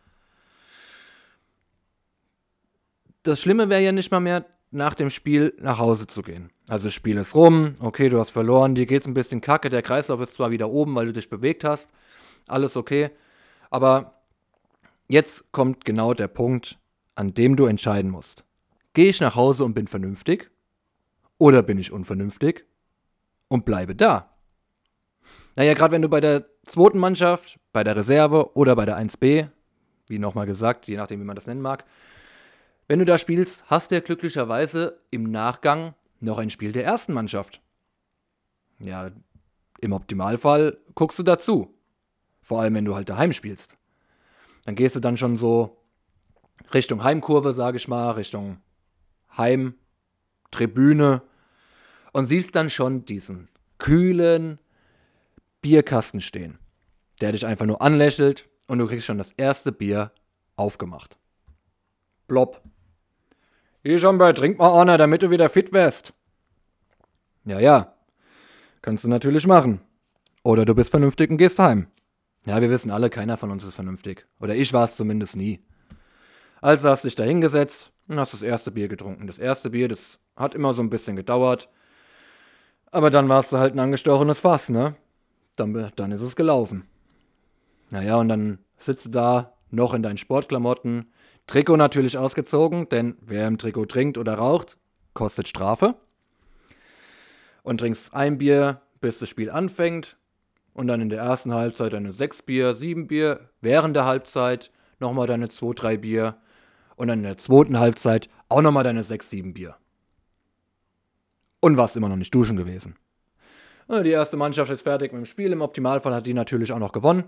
Das 3.22 3.38
Schlimme 3.38 3.68
wäre 3.68 3.82
ja 3.82 3.92
nicht 3.92 4.10
mal 4.10 4.20
mehr, 4.20 4.46
nach 4.72 4.94
dem 4.94 5.10
Spiel 5.10 5.54
nach 5.60 5.78
Hause 5.78 6.06
zu 6.06 6.22
gehen. 6.22 6.50
Also 6.66 6.86
das 6.86 6.94
Spiel 6.94 7.18
ist 7.18 7.34
rum, 7.34 7.74
okay, 7.78 8.08
du 8.08 8.18
hast 8.18 8.30
verloren, 8.30 8.74
dir 8.74 8.86
geht's 8.86 9.06
ein 9.06 9.14
bisschen 9.14 9.40
kacke, 9.40 9.68
der 9.68 9.82
Kreislauf 9.82 10.20
ist 10.20 10.34
zwar 10.34 10.50
wieder 10.50 10.70
oben, 10.70 10.94
weil 10.94 11.06
du 11.06 11.12
dich 11.12 11.28
bewegt 11.28 11.62
hast, 11.62 11.90
alles 12.48 12.76
okay, 12.76 13.10
aber 13.70 14.14
jetzt 15.08 15.52
kommt 15.52 15.84
genau 15.84 16.14
der 16.14 16.28
Punkt, 16.28 16.78
an 17.14 17.34
dem 17.34 17.56
du 17.56 17.66
entscheiden 17.66 18.10
musst. 18.10 18.44
Gehe 18.94 19.10
ich 19.10 19.20
nach 19.20 19.36
Hause 19.36 19.64
und 19.64 19.74
bin 19.74 19.86
vernünftig? 19.86 20.50
Oder 21.38 21.62
bin 21.62 21.78
ich 21.78 21.92
unvernünftig 21.92 22.64
und 23.48 23.64
bleibe 23.64 23.94
da? 23.94 24.30
Naja, 25.54 25.74
gerade 25.74 25.92
wenn 25.92 26.02
du 26.02 26.08
bei 26.08 26.20
der 26.20 26.46
zweiten 26.64 26.98
Mannschaft, 26.98 27.58
bei 27.72 27.84
der 27.84 27.96
Reserve 27.96 28.56
oder 28.56 28.74
bei 28.74 28.86
der 28.86 28.98
1b, 28.98 29.48
wie 30.08 30.18
nochmal 30.18 30.46
gesagt, 30.46 30.86
je 30.86 30.96
nachdem, 30.96 31.20
wie 31.20 31.24
man 31.24 31.36
das 31.36 31.46
nennen 31.46 31.60
mag, 31.60 31.84
wenn 32.92 32.98
du 32.98 33.06
da 33.06 33.16
spielst, 33.16 33.64
hast 33.68 33.90
du 33.90 33.94
ja 33.94 34.02
glücklicherweise 34.02 35.00
im 35.10 35.30
Nachgang 35.30 35.94
noch 36.20 36.36
ein 36.36 36.50
Spiel 36.50 36.72
der 36.72 36.84
ersten 36.84 37.14
Mannschaft. 37.14 37.62
Ja, 38.80 39.10
im 39.80 39.92
Optimalfall 39.94 40.76
guckst 40.94 41.18
du 41.18 41.22
dazu. 41.22 41.74
Vor 42.42 42.60
allem, 42.60 42.74
wenn 42.74 42.84
du 42.84 42.94
halt 42.94 43.08
daheim 43.08 43.32
spielst. 43.32 43.78
Dann 44.66 44.74
gehst 44.74 44.94
du 44.94 45.00
dann 45.00 45.16
schon 45.16 45.38
so 45.38 45.82
Richtung 46.74 47.02
Heimkurve, 47.02 47.54
sage 47.54 47.78
ich 47.78 47.88
mal, 47.88 48.10
Richtung 48.10 48.58
Heimtribüne 49.38 51.22
und 52.12 52.26
siehst 52.26 52.54
dann 52.54 52.68
schon 52.68 53.06
diesen 53.06 53.48
kühlen 53.78 54.58
Bierkasten 55.62 56.20
stehen, 56.20 56.58
der 57.22 57.32
dich 57.32 57.46
einfach 57.46 57.64
nur 57.64 57.80
anlächelt 57.80 58.50
und 58.66 58.80
du 58.80 58.86
kriegst 58.86 59.06
schon 59.06 59.16
das 59.16 59.32
erste 59.32 59.72
Bier 59.72 60.12
aufgemacht. 60.56 61.18
Blob. 62.26 62.60
Hier 63.82 63.98
schon 63.98 64.18
bei, 64.18 64.32
trink 64.32 64.58
mal 64.58 64.80
einer, 64.80 64.96
damit 64.96 65.22
du 65.22 65.30
wieder 65.30 65.48
fit 65.48 65.72
wärst. 65.72 66.14
Ja, 67.44 67.58
ja. 67.58 67.94
Kannst 68.80 69.04
du 69.04 69.08
natürlich 69.08 69.46
machen. 69.46 69.80
Oder 70.44 70.64
du 70.64 70.74
bist 70.74 70.90
vernünftig 70.90 71.30
und 71.30 71.36
gehst 71.36 71.58
heim. 71.58 71.88
Ja, 72.46 72.60
wir 72.60 72.70
wissen 72.70 72.90
alle, 72.90 73.10
keiner 73.10 73.36
von 73.36 73.50
uns 73.50 73.64
ist 73.64 73.74
vernünftig. 73.74 74.26
Oder 74.40 74.54
ich 74.54 74.72
war 74.72 74.84
es 74.84 74.96
zumindest 74.96 75.36
nie. 75.36 75.64
Also 76.60 76.88
hast 76.88 77.04
du 77.04 77.08
dich 77.08 77.16
da 77.16 77.24
hingesetzt 77.24 77.92
und 78.08 78.20
hast 78.20 78.32
das 78.32 78.42
erste 78.42 78.70
Bier 78.70 78.88
getrunken. 78.88 79.26
Das 79.26 79.38
erste 79.38 79.70
Bier, 79.70 79.88
das 79.88 80.20
hat 80.36 80.54
immer 80.54 80.74
so 80.74 80.82
ein 80.82 80.90
bisschen 80.90 81.16
gedauert. 81.16 81.68
Aber 82.92 83.10
dann 83.10 83.28
warst 83.28 83.52
du 83.52 83.58
halt 83.58 83.74
ein 83.74 83.80
angestochenes 83.80 84.40
Fass, 84.40 84.68
ne? 84.68 84.94
Dann, 85.56 85.90
dann 85.96 86.12
ist 86.12 86.22
es 86.22 86.36
gelaufen. 86.36 86.86
Naja, 87.90 88.16
und 88.16 88.28
dann 88.28 88.58
sitzt 88.76 89.06
du 89.06 89.10
da 89.10 89.54
noch 89.70 89.92
in 89.94 90.02
deinen 90.02 90.18
Sportklamotten. 90.18 91.12
Trikot 91.46 91.76
natürlich 91.76 92.18
ausgezogen, 92.18 92.88
denn 92.88 93.16
wer 93.20 93.46
im 93.46 93.58
Trikot 93.58 93.86
trinkt 93.86 94.18
oder 94.18 94.34
raucht, 94.34 94.78
kostet 95.14 95.48
Strafe. 95.48 95.94
Und 97.62 97.78
trinkst 97.78 98.14
ein 98.14 98.38
Bier, 98.38 98.80
bis 99.00 99.18
das 99.18 99.28
Spiel 99.28 99.50
anfängt 99.50 100.16
und 100.74 100.86
dann 100.86 101.00
in 101.00 101.08
der 101.10 101.20
ersten 101.20 101.52
Halbzeit 101.52 101.92
deine 101.92 102.12
6 102.12 102.42
Bier, 102.42 102.74
7 102.74 103.06
Bier, 103.06 103.50
während 103.60 103.94
der 103.94 104.04
Halbzeit 104.04 104.70
nochmal 104.98 105.26
deine 105.26 105.48
2, 105.48 105.74
3 105.74 105.96
Bier 105.98 106.36
und 106.96 107.08
dann 107.08 107.18
in 107.18 107.24
der 107.24 107.38
zweiten 107.38 107.78
Halbzeit 107.78 108.28
auch 108.48 108.62
nochmal 108.62 108.84
deine 108.84 109.04
6, 109.04 109.30
7 109.30 109.54
Bier. 109.54 109.76
Und 111.60 111.76
warst 111.76 111.96
immer 111.96 112.08
noch 112.08 112.16
nicht 112.16 112.34
duschen 112.34 112.56
gewesen. 112.56 112.96
Die 113.88 114.10
erste 114.10 114.36
Mannschaft 114.36 114.70
ist 114.70 114.82
fertig 114.82 115.12
mit 115.12 115.22
dem 115.22 115.26
Spiel. 115.26 115.52
Im 115.52 115.60
Optimalfall 115.60 116.14
hat 116.14 116.26
die 116.26 116.34
natürlich 116.34 116.72
auch 116.72 116.78
noch 116.78 116.92
gewonnen. 116.92 117.24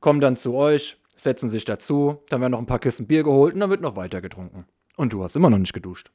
Kommen 0.00 0.20
dann 0.20 0.36
zu 0.36 0.54
euch, 0.54 0.98
setzen 1.16 1.48
sich 1.48 1.64
dazu, 1.64 2.22
dann 2.28 2.40
werden 2.40 2.52
noch 2.52 2.58
ein 2.58 2.66
paar 2.66 2.78
Kisten 2.78 3.06
Bier 3.06 3.24
geholt 3.24 3.54
und 3.54 3.60
dann 3.60 3.70
wird 3.70 3.80
noch 3.80 3.96
weiter 3.96 4.20
getrunken. 4.20 4.66
Und 4.96 5.12
du 5.12 5.24
hast 5.24 5.36
immer 5.36 5.50
noch 5.50 5.58
nicht 5.58 5.72
geduscht. 5.72 6.10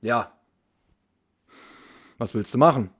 Ja. 0.00 0.32
Was 2.18 2.34
willst 2.34 2.54
du 2.54 2.58
machen? 2.58 2.90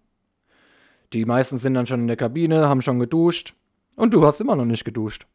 Die 1.12 1.24
meisten 1.24 1.58
sind 1.58 1.74
dann 1.74 1.86
schon 1.86 2.00
in 2.00 2.06
der 2.06 2.16
Kabine, 2.16 2.68
haben 2.68 2.82
schon 2.82 2.98
geduscht. 2.98 3.54
Und 3.96 4.14
du 4.14 4.24
hast 4.24 4.40
immer 4.40 4.56
noch 4.56 4.64
nicht 4.64 4.84
geduscht. 4.84 5.26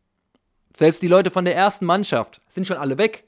Selbst 0.77 1.01
die 1.01 1.07
Leute 1.07 1.31
von 1.31 1.45
der 1.45 1.55
ersten 1.55 1.85
Mannschaft 1.85 2.41
sind 2.47 2.67
schon 2.67 2.77
alle 2.77 2.97
weg. 2.97 3.25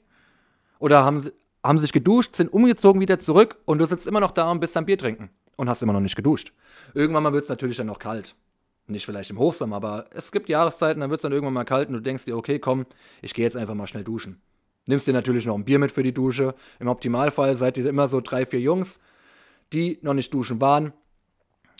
Oder 0.78 1.04
haben, 1.04 1.30
haben 1.62 1.78
sich 1.78 1.92
geduscht, 1.92 2.36
sind 2.36 2.52
umgezogen 2.52 3.00
wieder 3.00 3.18
zurück 3.18 3.58
und 3.64 3.78
du 3.78 3.86
sitzt 3.86 4.06
immer 4.06 4.20
noch 4.20 4.32
da 4.32 4.50
und 4.50 4.60
bist 4.60 4.76
am 4.76 4.86
Bier 4.86 4.98
trinken. 4.98 5.30
Und 5.56 5.70
hast 5.70 5.82
immer 5.82 5.92
noch 5.92 6.00
nicht 6.00 6.16
geduscht. 6.16 6.52
Irgendwann 6.94 7.22
mal 7.22 7.32
wird 7.32 7.44
es 7.44 7.48
natürlich 7.48 7.78
dann 7.78 7.86
noch 7.86 7.98
kalt. 7.98 8.36
Nicht 8.88 9.04
vielleicht 9.04 9.30
im 9.30 9.38
Hochsommer, 9.38 9.76
aber 9.76 10.06
es 10.14 10.30
gibt 10.30 10.48
Jahreszeiten, 10.48 11.00
dann 11.00 11.10
wird 11.10 11.18
es 11.18 11.22
dann 11.22 11.32
irgendwann 11.32 11.54
mal 11.54 11.64
kalt 11.64 11.88
und 11.88 11.94
du 11.94 12.00
denkst 12.00 12.24
dir, 12.24 12.36
okay, 12.36 12.58
komm, 12.58 12.86
ich 13.20 13.34
gehe 13.34 13.44
jetzt 13.44 13.56
einfach 13.56 13.74
mal 13.74 13.86
schnell 13.86 14.04
duschen. 14.04 14.40
Nimmst 14.86 15.08
dir 15.08 15.12
natürlich 15.12 15.44
noch 15.46 15.56
ein 15.56 15.64
Bier 15.64 15.80
mit 15.80 15.90
für 15.90 16.04
die 16.04 16.14
Dusche. 16.14 16.54
Im 16.78 16.86
Optimalfall 16.86 17.56
seid 17.56 17.76
ihr 17.76 17.86
immer 17.86 18.06
so 18.06 18.20
drei, 18.20 18.46
vier 18.46 18.60
Jungs, 18.60 19.00
die 19.72 19.98
noch 20.02 20.14
nicht 20.14 20.32
duschen 20.32 20.60
waren. 20.60 20.92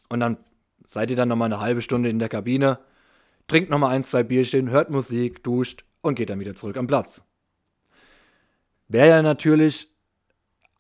Und 0.09 0.21
dann 0.21 0.39
seid 0.85 1.11
ihr 1.11 1.17
dann 1.17 1.29
nochmal 1.29 1.47
eine 1.47 1.61
halbe 1.61 1.83
Stunde 1.83 2.09
in 2.09 2.19
der 2.19 2.29
Kabine, 2.29 2.81
trinkt 3.47 3.71
nochmal 3.71 3.95
ein, 3.95 4.03
zwei 4.03 4.25
Bierchen, 4.25 4.71
hört 4.71 4.91
Musik, 4.91 5.45
duscht 5.45 5.85
und 6.01 6.17
geht 6.17 6.31
dann 6.31 6.41
wieder 6.41 6.57
zurück 6.57 6.77
am 6.77 6.89
Platz. 6.89 7.23
Wäre 8.89 9.09
ja 9.09 9.23
natürlich 9.23 9.89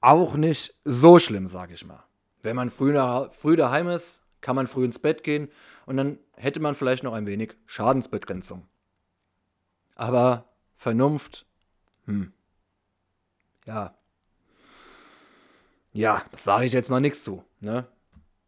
auch 0.01 0.35
nicht 0.35 0.75
so 0.85 1.19
schlimm, 1.19 1.49
sage 1.49 1.75
ich 1.75 1.87
mal. 1.87 2.05
Wenn 2.43 2.57
man 2.57 2.71
früh, 2.71 2.93
nach, 2.93 3.33
früh 3.33 3.57
daheim 3.57 3.89
ist, 3.89 4.23
kann 4.41 4.57
man 4.57 4.67
früh 4.67 4.85
ins 4.85 4.99
Bett 4.99 5.25
gehen 5.25 5.49
und 5.87 5.97
dann 5.97 6.19
hätte 6.37 6.61
man 6.61 6.75
vielleicht 6.75 7.03
noch 7.03 7.13
ein 7.15 7.27
wenig 7.27 7.57
Schadensbegrenzung. 7.67 8.67
Aber 9.95 10.45
Vernunft, 10.77 11.47
hm. 12.05 12.33
Ja. 13.67 13.95
Ja, 15.93 16.23
das 16.31 16.45
sage 16.45 16.67
ich 16.67 16.73
jetzt 16.73 16.91
mal 16.91 17.01
nichts 17.01 17.25
zu, 17.25 17.43
ne? 17.61 17.87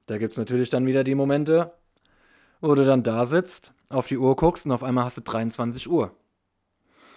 Da 0.06 0.18
gibt 0.18 0.32
es 0.32 0.38
natürlich 0.38 0.70
dann 0.70 0.86
wieder 0.86 1.04
die 1.04 1.14
Momente, 1.14 1.72
wo 2.60 2.74
du 2.74 2.84
dann 2.84 3.02
da 3.02 3.26
sitzt, 3.26 3.72
auf 3.88 4.06
die 4.06 4.18
Uhr 4.18 4.36
guckst 4.36 4.64
und 4.64 4.72
auf 4.72 4.82
einmal 4.82 5.04
hast 5.04 5.16
du 5.16 5.22
23 5.22 5.88
Uhr. 5.88 6.14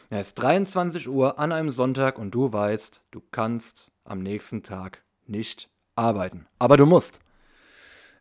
Ja, 0.09 0.19
es 0.19 0.27
ist 0.27 0.35
23 0.35 1.07
Uhr 1.07 1.39
an 1.39 1.51
einem 1.51 1.69
Sonntag 1.69 2.17
und 2.19 2.31
du 2.31 2.51
weißt, 2.51 3.01
du 3.11 3.21
kannst 3.31 3.91
am 4.03 4.21
nächsten 4.21 4.61
Tag 4.63 5.03
nicht 5.25 5.69
arbeiten. 5.95 6.47
Aber 6.59 6.75
du 6.75 6.85
musst. 6.85 7.19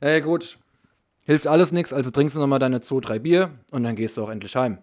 Ey, 0.01 0.23
gut. 0.23 0.59
Hilft 1.27 1.47
alles 1.47 1.73
nichts, 1.73 1.93
also 1.93 2.11
trinkst 2.11 2.35
du 2.35 2.41
nochmal 2.41 2.59
deine 2.59 2.81
2, 2.81 3.01
3 3.01 3.19
Bier 3.19 3.51
und 3.71 3.85
dann 3.85 3.97
gehst 3.97 4.17
du 4.17 4.25
auch 4.25 4.31
endlich 4.31 4.57
heim. 4.57 4.79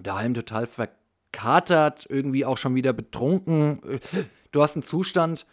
Daheim 0.00 0.32
total 0.32 0.66
verkatert, 0.66 2.06
irgendwie 2.08 2.44
auch 2.44 2.56
schon 2.56 2.76
wieder 2.76 2.92
betrunken. 2.92 4.00
Du 4.52 4.62
hast 4.62 4.76
einen 4.76 4.84
Zustand, 4.84 5.44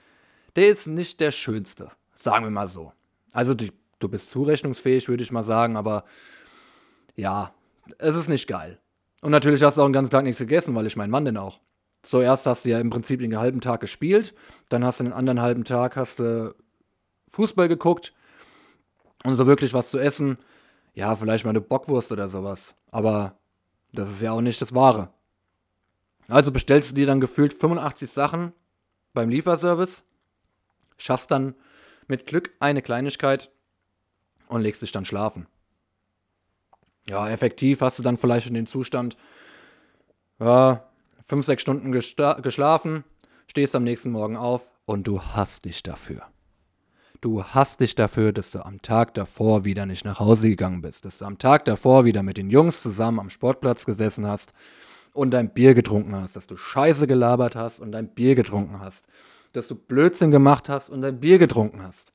der 0.55 0.69
ist 0.69 0.88
nicht 0.88 1.19
der 1.19 1.32
schönste. 1.32 1.91
Sagen 2.13 2.45
wir 2.45 2.51
mal 2.51 2.67
so. 2.67 2.93
Also 3.34 3.55
du, 3.55 3.69
du 3.97 4.08
bist 4.08 4.29
zurechnungsfähig, 4.29 5.10
würde 5.10 5.23
ich 5.23 5.32
mal 5.32 5.43
sagen, 5.43 5.75
aber 5.75 6.05
ja, 7.15 7.53
es 7.97 8.15
ist 8.15 8.29
nicht 8.29 8.47
geil. 8.47 8.77
Und 9.21 9.32
natürlich 9.32 9.63
hast 9.63 9.77
du 9.77 9.82
auch 9.82 9.88
den 9.88 9.93
ganzen 9.93 10.12
Tag 10.12 10.23
nichts 10.23 10.39
gegessen, 10.39 10.75
weil 10.75 10.86
ich 10.86 10.95
mein 10.95 11.10
Mann 11.10 11.25
denn 11.25 11.38
auch. 11.38 11.60
Zuerst 12.03 12.45
hast 12.45 12.65
du 12.65 12.69
ja 12.69 12.79
im 12.79 12.91
Prinzip 12.91 13.19
den 13.19 13.38
halben 13.38 13.62
Tag 13.62 13.82
gespielt, 13.82 14.36
dann 14.69 14.86
hast 14.86 14.99
du 14.99 15.05
den 15.05 15.13
anderen 15.13 15.41
halben 15.41 15.65
Tag 15.65 15.95
hast 15.95 16.19
du 16.19 16.53
Fußball 17.29 17.67
geguckt 17.67 18.13
und 19.23 19.36
so 19.36 19.47
wirklich 19.47 19.73
was 19.73 19.89
zu 19.89 19.97
essen, 19.97 20.38
ja, 20.93 21.15
vielleicht 21.15 21.45
mal 21.45 21.51
eine 21.51 21.62
Bockwurst 21.62 22.12
oder 22.12 22.29
sowas. 22.29 22.75
Aber 22.91 23.38
das 23.91 24.10
ist 24.10 24.21
ja 24.21 24.32
auch 24.32 24.41
nicht 24.41 24.62
das 24.62 24.73
Wahre. 24.73 25.10
Also 26.27 26.51
bestellst 26.51 26.91
du 26.91 26.95
dir 26.95 27.08
dann 27.08 27.21
gefühlt 27.21 27.53
85 27.53 28.10
Sachen 28.10 28.53
beim 29.13 29.29
Lieferservice, 29.29 30.03
schaffst 30.97 31.32
dann 31.32 31.55
mit 32.08 32.25
Glück 32.25 32.51
eine 32.60 32.82
Kleinigkeit 32.82 33.51
und 34.47 34.62
legst 34.62 34.82
dich 34.82 34.91
dann 34.91 35.05
schlafen. 35.05 35.47
Ja, 37.08 37.29
effektiv 37.29 37.82
hast 37.82 37.97
du 37.97 38.03
dann 38.03 38.17
vielleicht 38.17 38.47
in 38.47 38.53
den 38.53 38.67
Zustand, 38.67 39.17
ja, 40.39 40.88
fünf, 41.25 41.45
sechs 41.45 41.62
Stunden 41.62 41.91
geschlafen, 41.91 43.03
stehst 43.47 43.75
am 43.75 43.84
nächsten 43.84 44.12
Morgen 44.12 44.38
auf 44.38 44.71
und 44.86 45.08
du 45.08 45.21
hast 45.21 45.65
dich 45.65 45.82
dafür. 45.82 46.27
Du 47.21 47.43
hast 47.43 47.82
dich 47.82 47.95
dafür, 47.95 48.32
dass 48.32 48.51
du 48.51 48.65
am 48.65 48.82
Tag 48.82 49.13
davor 49.13 49.65
wieder 49.65 49.86
nicht 49.86 50.05
nach 50.05 50.19
Hause 50.19 50.47
gegangen 50.47 50.82
bist, 50.82 51.03
dass 51.03 51.17
du 51.17 51.25
am 51.25 51.38
Tag 51.38 51.65
davor 51.65 52.05
wieder 52.05 52.23
mit 52.23 52.38
den 52.38 52.49
Jungs 52.49 52.82
zusammen 52.82 53.19
am 53.19 53.29
Sportplatz 53.29 53.86
gesessen 53.86 54.25
hast 54.25 54.53
und 55.12 55.32
dein 55.32 55.53
Bier 55.53 55.73
getrunken 55.73 56.15
hast, 56.15 56.38
dass 56.38 56.47
du 56.47 56.55
Scheiße 56.55 57.08
gelabert 57.08 57.58
hast 57.58 57.82
und 57.82 57.91
dein 57.91 58.08
Bier 58.08 58.36
getrunken 58.36 58.79
hast, 58.79 59.05
dass 59.51 59.67
du 59.67 59.75
Blödsinn 59.75 60.32
gemacht 60.32 60.69
hast 60.69 60.88
und 60.88 61.01
dein 61.01 61.19
Bier 61.19 61.39
getrunken 61.39 61.82
hast. 61.84 62.13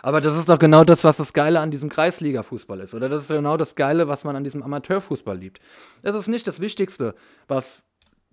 Aber 0.00 0.20
das 0.20 0.38
ist 0.38 0.48
doch 0.48 0.60
genau 0.60 0.84
das, 0.84 1.02
was 1.02 1.16
das 1.16 1.32
Geile 1.32 1.58
an 1.58 1.72
diesem 1.72 1.88
Kreisliga-Fußball 1.88 2.78
ist. 2.78 2.94
Oder 2.94 3.08
das 3.08 3.22
ist 3.22 3.28
genau 3.28 3.56
das 3.56 3.74
Geile, 3.74 4.06
was 4.06 4.22
man 4.22 4.36
an 4.36 4.44
diesem 4.44 4.62
Amateurfußball 4.62 5.36
liebt. 5.36 5.58
Das 6.02 6.14
ist 6.14 6.28
nicht 6.28 6.46
das 6.46 6.60
Wichtigste, 6.60 7.16
was. 7.48 7.84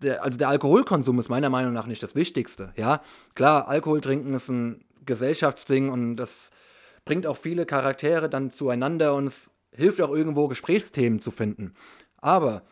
Der, 0.04 0.23
also 0.23 0.38
der 0.38 0.49
Alkoholkonsum 0.49 1.17
ist 1.17 1.30
meiner 1.30 1.49
Meinung 1.49 1.71
nach 1.73 1.88
nicht 1.88 2.04
das 2.04 2.13
Wichtigste. 2.13 2.73
Ja, 2.76 3.02
klar, 3.36 3.67
Alkohol 3.69 4.02
trinken 4.02 4.34
ist 4.34 4.49
ein 4.49 4.84
Gesellschaftsding 5.06 5.89
und 5.89 6.16
das 6.16 6.52
bringt 7.06 7.28
auch 7.28 7.38
viele 7.38 7.66
Charaktere 7.66 8.30
dann 8.30 8.52
zueinander 8.52 9.13
und 9.13 9.28
es 9.28 9.52
hilft 9.72 10.02
auch 10.02 10.12
irgendwo 10.12 10.48
Gesprächsthemen 10.48 11.20
zu 11.20 11.32
finden. 11.32 11.74
Aber 12.18 12.63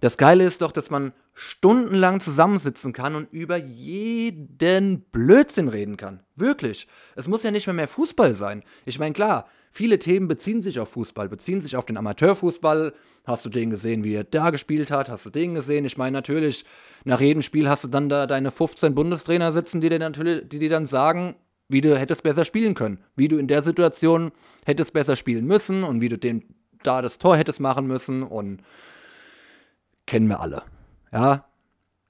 das 0.00 0.16
Geile 0.16 0.44
ist 0.44 0.62
doch, 0.62 0.72
dass 0.72 0.90
man 0.90 1.12
stundenlang 1.34 2.20
zusammensitzen 2.20 2.92
kann 2.92 3.14
und 3.14 3.32
über 3.32 3.56
jeden 3.56 5.02
Blödsinn 5.12 5.68
reden 5.68 5.96
kann. 5.96 6.20
Wirklich. 6.36 6.86
Es 7.16 7.28
muss 7.28 7.42
ja 7.42 7.50
nicht 7.50 7.66
mehr 7.66 7.74
mehr 7.74 7.88
Fußball 7.88 8.34
sein. 8.34 8.62
Ich 8.84 8.98
meine, 8.98 9.14
klar, 9.14 9.46
viele 9.70 9.98
Themen 9.98 10.28
beziehen 10.28 10.60
sich 10.60 10.80
auf 10.80 10.90
Fußball, 10.90 11.28
beziehen 11.28 11.60
sich 11.60 11.76
auf 11.76 11.86
den 11.86 11.96
Amateurfußball. 11.96 12.92
Hast 13.24 13.44
du 13.44 13.48
den 13.48 13.70
gesehen, 13.70 14.04
wie 14.04 14.14
er 14.14 14.24
da 14.24 14.50
gespielt 14.50 14.90
hat? 14.90 15.08
Hast 15.08 15.26
du 15.26 15.30
den 15.30 15.54
gesehen? 15.54 15.84
Ich 15.84 15.96
meine, 15.96 16.16
natürlich, 16.16 16.64
nach 17.04 17.20
jedem 17.20 17.42
Spiel 17.42 17.68
hast 17.68 17.84
du 17.84 17.88
dann 17.88 18.08
da 18.08 18.26
deine 18.26 18.50
15 18.50 18.94
Bundestrainer 18.94 19.52
sitzen, 19.52 19.80
die 19.80 19.88
dir, 19.88 19.98
natürlich, 19.98 20.48
die 20.48 20.58
dir 20.58 20.70
dann 20.70 20.86
sagen, 20.86 21.36
wie 21.68 21.80
du 21.80 21.96
hättest 21.96 22.22
besser 22.22 22.44
spielen 22.44 22.74
können, 22.74 22.98
wie 23.14 23.28
du 23.28 23.38
in 23.38 23.46
der 23.46 23.62
Situation 23.62 24.32
hättest 24.64 24.92
besser 24.92 25.16
spielen 25.16 25.46
müssen 25.46 25.84
und 25.84 26.00
wie 26.00 26.08
du 26.08 26.18
den, 26.18 26.42
da 26.82 27.00
das 27.00 27.18
Tor 27.18 27.36
hättest 27.36 27.60
machen 27.60 27.86
müssen 27.86 28.24
und 28.24 28.62
kennen 30.06 30.28
wir 30.28 30.40
alle. 30.40 30.62
Ja. 31.12 31.46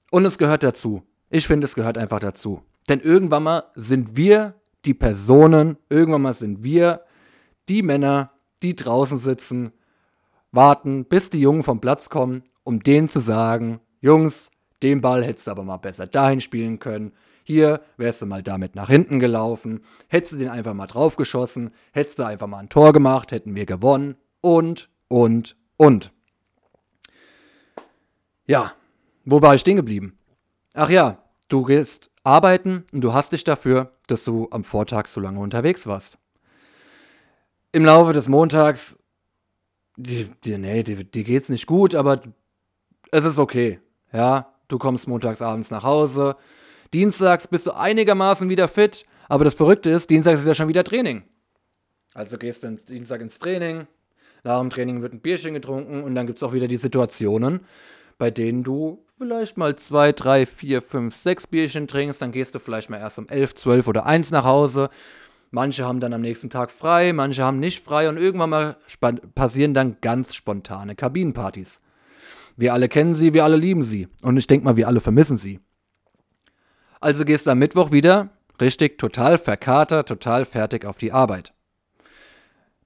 Und 0.09 0.25
es 0.25 0.37
gehört 0.37 0.63
dazu. 0.63 1.03
Ich 1.29 1.47
finde, 1.47 1.65
es 1.65 1.75
gehört 1.75 1.97
einfach 1.97 2.19
dazu. 2.19 2.63
Denn 2.89 2.99
irgendwann 2.99 3.43
mal 3.43 3.63
sind 3.75 4.17
wir 4.17 4.55
die 4.83 4.95
Personen, 4.95 5.77
irgendwann 5.89 6.23
mal 6.23 6.33
sind 6.33 6.63
wir 6.63 7.01
die 7.69 7.81
Männer, 7.81 8.31
die 8.63 8.75
draußen 8.75 9.17
sitzen, 9.17 9.71
warten, 10.51 11.05
bis 11.05 11.29
die 11.29 11.41
Jungen 11.41 11.63
vom 11.63 11.81
Platz 11.81 12.09
kommen, 12.09 12.43
um 12.63 12.81
denen 12.81 13.09
zu 13.09 13.19
sagen, 13.19 13.79
Jungs, 14.01 14.51
den 14.83 15.01
Ball 15.01 15.23
hättest 15.23 15.47
du 15.47 15.51
aber 15.51 15.63
mal 15.63 15.77
besser 15.77 16.07
dahin 16.07 16.41
spielen 16.41 16.79
können. 16.79 17.13
Hier 17.43 17.81
wärst 17.97 18.21
du 18.21 18.25
mal 18.25 18.43
damit 18.43 18.75
nach 18.75 18.89
hinten 18.89 19.19
gelaufen, 19.19 19.83
hättest 20.07 20.33
du 20.33 20.37
den 20.37 20.49
einfach 20.49 20.73
mal 20.73 20.87
draufgeschossen, 20.87 21.71
hättest 21.91 22.19
du 22.19 22.23
einfach 22.23 22.47
mal 22.47 22.59
ein 22.59 22.69
Tor 22.69 22.93
gemacht, 22.93 23.31
hätten 23.31 23.55
wir 23.55 23.65
gewonnen 23.65 24.15
und, 24.41 24.89
und, 25.07 25.55
und. 25.77 26.11
Ja, 28.45 28.73
wo 29.25 29.41
war 29.41 29.55
ich 29.55 29.61
stehen 29.61 29.77
geblieben? 29.77 30.17
Ach 30.73 30.89
ja, 30.89 31.23
du 31.47 31.63
gehst 31.63 32.11
arbeiten 32.23 32.85
und 32.91 33.01
du 33.01 33.13
hast 33.13 33.33
dich 33.33 33.43
dafür, 33.43 33.91
dass 34.07 34.23
du 34.23 34.47
am 34.51 34.63
Vortag 34.63 35.07
so 35.07 35.19
lange 35.19 35.39
unterwegs 35.39 35.87
warst. 35.87 36.17
Im 37.73 37.85
Laufe 37.85 38.13
des 38.13 38.27
Montags, 38.27 38.97
die, 39.95 40.29
die, 40.43 40.57
nee, 40.57 40.83
die, 40.83 41.03
die 41.09 41.23
geht's 41.23 41.49
nicht 41.49 41.67
gut, 41.67 41.95
aber 41.95 42.21
es 43.11 43.23
ist 43.23 43.39
okay. 43.39 43.79
Ja, 44.11 44.53
du 44.67 44.77
kommst 44.77 45.07
montags 45.07 45.41
abends 45.41 45.71
nach 45.71 45.83
Hause. 45.83 46.35
Dienstags 46.93 47.47
bist 47.47 47.67
du 47.67 47.71
einigermaßen 47.71 48.49
wieder 48.49 48.67
fit, 48.67 49.05
aber 49.29 49.45
das 49.45 49.53
Verrückte 49.53 49.89
ist, 49.89 50.09
Dienstags 50.09 50.41
ist 50.41 50.47
ja 50.47 50.53
schon 50.53 50.67
wieder 50.67 50.83
Training. 50.83 51.23
Also 52.13 52.37
gehst 52.37 52.63
du 52.63 52.75
Dienstag 52.75 53.21
ins 53.21 53.39
Training, 53.39 53.87
nach 54.43 54.59
dem 54.59 54.69
Training 54.69 55.01
wird 55.01 55.13
ein 55.13 55.21
Bierchen 55.21 55.53
getrunken 55.53 56.03
und 56.03 56.15
dann 56.15 56.27
gibt 56.27 56.39
es 56.39 56.43
auch 56.43 56.51
wieder 56.51 56.67
die 56.67 56.77
Situationen, 56.77 57.61
bei 58.17 58.31
denen 58.31 58.63
du 58.63 59.05
vielleicht 59.17 59.55
mal 59.55 59.77
zwei, 59.77 60.11
drei, 60.11 60.45
vier, 60.45 60.81
fünf, 60.81 61.15
sechs 61.15 61.47
Bierchen 61.47 61.87
trinkst, 61.87 62.21
dann 62.21 62.33
gehst 62.33 62.53
du 62.53 62.59
vielleicht 62.59 62.89
mal 62.89 62.97
erst 62.97 63.17
um 63.17 63.29
elf, 63.29 63.55
zwölf 63.55 63.87
oder 63.87 64.05
eins 64.05 64.31
nach 64.31 64.43
Hause. 64.43 64.89
Manche 65.53 65.85
haben 65.85 65.99
dann 65.99 66.13
am 66.13 66.21
nächsten 66.21 66.49
Tag 66.49 66.71
frei, 66.71 67.11
manche 67.11 67.43
haben 67.43 67.59
nicht 67.59 67.83
frei 67.83 68.07
und 68.07 68.15
irgendwann 68.17 68.49
mal 68.49 68.77
passieren 69.35 69.73
dann 69.73 69.97
ganz 69.99 70.33
spontane 70.33 70.95
Kabinenpartys. 70.95 71.81
Wir 72.55 72.73
alle 72.73 72.87
kennen 72.87 73.13
sie, 73.13 73.33
wir 73.33 73.43
alle 73.43 73.57
lieben 73.57 73.83
sie 73.83 74.07
und 74.21 74.37
ich 74.37 74.47
denke 74.47 74.63
mal, 74.63 74.77
wir 74.77 74.87
alle 74.87 75.01
vermissen 75.01 75.35
sie. 75.35 75.59
Also 77.01 77.25
gehst 77.25 77.47
du 77.47 77.51
am 77.51 77.59
Mittwoch 77.59 77.91
wieder, 77.91 78.29
richtig, 78.61 78.97
total 78.97 79.37
verkatert, 79.37 80.07
total 80.07 80.45
fertig 80.45 80.85
auf 80.85 80.97
die 80.97 81.11
Arbeit. 81.11 81.53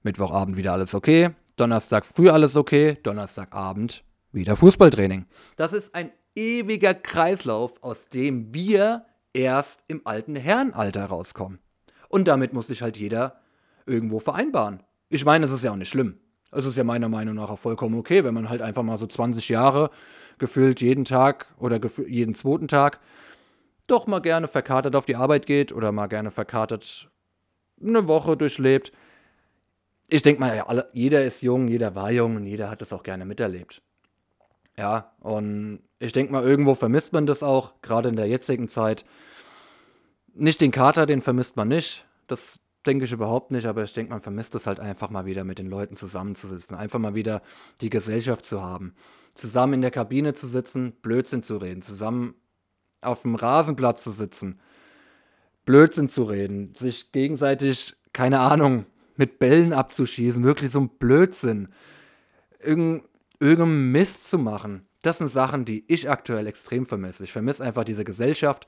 Mittwochabend 0.02 0.56
wieder 0.56 0.72
alles 0.72 0.92
okay, 0.92 1.30
Donnerstag 1.56 2.04
früh 2.04 2.30
alles 2.30 2.56
okay, 2.56 2.98
Donnerstagabend 3.04 4.02
wieder 4.32 4.56
Fußballtraining. 4.56 5.26
Das 5.54 5.72
ist 5.72 5.94
ein 5.94 6.10
ewiger 6.34 6.94
Kreislauf, 6.94 7.80
aus 7.82 8.08
dem 8.08 8.52
wir 8.52 9.06
erst 9.32 9.84
im 9.86 10.02
alten 10.04 10.34
Herrenalter 10.34 11.06
rauskommen. 11.06 11.60
Und 12.08 12.28
damit 12.28 12.52
muss 12.52 12.68
sich 12.68 12.82
halt 12.82 12.96
jeder 12.96 13.40
irgendwo 13.86 14.20
vereinbaren. 14.20 14.82
Ich 15.08 15.24
meine, 15.24 15.44
es 15.44 15.52
ist 15.52 15.64
ja 15.64 15.72
auch 15.72 15.76
nicht 15.76 15.88
schlimm. 15.88 16.18
Es 16.52 16.64
ist 16.64 16.76
ja 16.76 16.84
meiner 16.84 17.08
Meinung 17.08 17.34
nach 17.34 17.50
auch 17.50 17.58
vollkommen 17.58 17.98
okay, 17.98 18.24
wenn 18.24 18.34
man 18.34 18.48
halt 18.48 18.62
einfach 18.62 18.82
mal 18.82 18.98
so 18.98 19.06
20 19.06 19.48
Jahre 19.48 19.90
gefühlt 20.38 20.80
jeden 20.80 21.04
Tag 21.04 21.46
oder 21.58 21.80
jeden 22.06 22.34
zweiten 22.34 22.68
Tag 22.68 23.00
doch 23.86 24.06
mal 24.06 24.20
gerne 24.20 24.48
verkatert 24.48 24.96
auf 24.96 25.06
die 25.06 25.16
Arbeit 25.16 25.46
geht 25.46 25.72
oder 25.72 25.92
mal 25.92 26.06
gerne 26.06 26.30
verkatert 26.30 27.08
eine 27.80 28.08
Woche 28.08 28.36
durchlebt. 28.36 28.92
Ich 30.08 30.22
denke 30.22 30.40
mal, 30.40 30.56
ja, 30.56 30.66
alle, 30.66 30.88
jeder 30.92 31.24
ist 31.24 31.42
jung, 31.42 31.68
jeder 31.68 31.94
war 31.94 32.10
jung 32.10 32.36
und 32.36 32.46
jeder 32.46 32.70
hat 32.70 32.80
das 32.80 32.92
auch 32.92 33.02
gerne 33.02 33.24
miterlebt. 33.24 33.82
Ja, 34.78 35.12
und 35.20 35.80
ich 35.98 36.12
denke 36.12 36.32
mal, 36.32 36.42
irgendwo 36.42 36.74
vermisst 36.74 37.12
man 37.12 37.26
das 37.26 37.42
auch, 37.42 37.80
gerade 37.80 38.08
in 38.08 38.16
der 38.16 38.26
jetzigen 38.26 38.68
Zeit. 38.68 39.04
Nicht 40.38 40.60
den 40.60 40.70
Kater, 40.70 41.06
den 41.06 41.22
vermisst 41.22 41.56
man 41.56 41.68
nicht. 41.68 42.06
Das 42.26 42.60
denke 42.86 43.04
ich 43.04 43.12
überhaupt 43.12 43.50
nicht, 43.50 43.66
aber 43.66 43.82
ich 43.82 43.92
denke, 43.92 44.12
man 44.12 44.20
vermisst 44.20 44.54
es 44.54 44.66
halt 44.66 44.80
einfach 44.80 45.10
mal 45.10 45.26
wieder 45.26 45.44
mit 45.44 45.58
den 45.58 45.68
Leuten 45.68 45.96
zusammenzusitzen. 45.96 46.76
Einfach 46.76 46.98
mal 46.98 47.14
wieder 47.14 47.42
die 47.80 47.90
Gesellschaft 47.90 48.44
zu 48.44 48.62
haben. 48.62 48.94
Zusammen 49.34 49.74
in 49.74 49.80
der 49.82 49.90
Kabine 49.90 50.34
zu 50.34 50.46
sitzen, 50.46 50.92
Blödsinn 51.02 51.42
zu 51.42 51.56
reden. 51.56 51.82
Zusammen 51.82 52.34
auf 53.00 53.22
dem 53.22 53.34
Rasenplatz 53.34 54.02
zu 54.02 54.10
sitzen, 54.10 54.60
Blödsinn 55.64 56.08
zu 56.08 56.24
reden, 56.24 56.74
sich 56.76 57.12
gegenseitig, 57.12 57.96
keine 58.12 58.40
Ahnung, 58.40 58.86
mit 59.16 59.38
Bällen 59.38 59.72
abzuschießen, 59.72 60.44
wirklich 60.44 60.70
so 60.70 60.80
ein 60.80 60.88
Blödsinn. 60.88 61.68
Irgend, 62.60 63.04
Mist 63.40 64.30
zu 64.30 64.38
machen. 64.38 64.86
Das 65.02 65.18
sind 65.18 65.28
Sachen, 65.28 65.64
die 65.64 65.84
ich 65.88 66.10
aktuell 66.10 66.46
extrem 66.46 66.86
vermisse. 66.86 67.24
Ich 67.24 67.32
vermisse 67.32 67.64
einfach 67.64 67.84
diese 67.84 68.04
Gesellschaft 68.04 68.66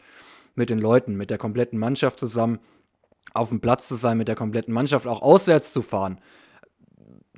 mit 0.58 0.70
den 0.70 0.78
Leuten, 0.78 1.16
mit 1.16 1.30
der 1.30 1.38
kompletten 1.38 1.78
Mannschaft 1.78 2.18
zusammen, 2.20 2.58
auf 3.34 3.48
dem 3.48 3.60
Platz 3.60 3.88
zu 3.88 3.96
sein, 3.96 4.18
mit 4.18 4.28
der 4.28 4.36
kompletten 4.36 4.74
Mannschaft 4.74 5.06
auch 5.06 5.22
auswärts 5.22 5.72
zu 5.72 5.82
fahren. 5.82 6.20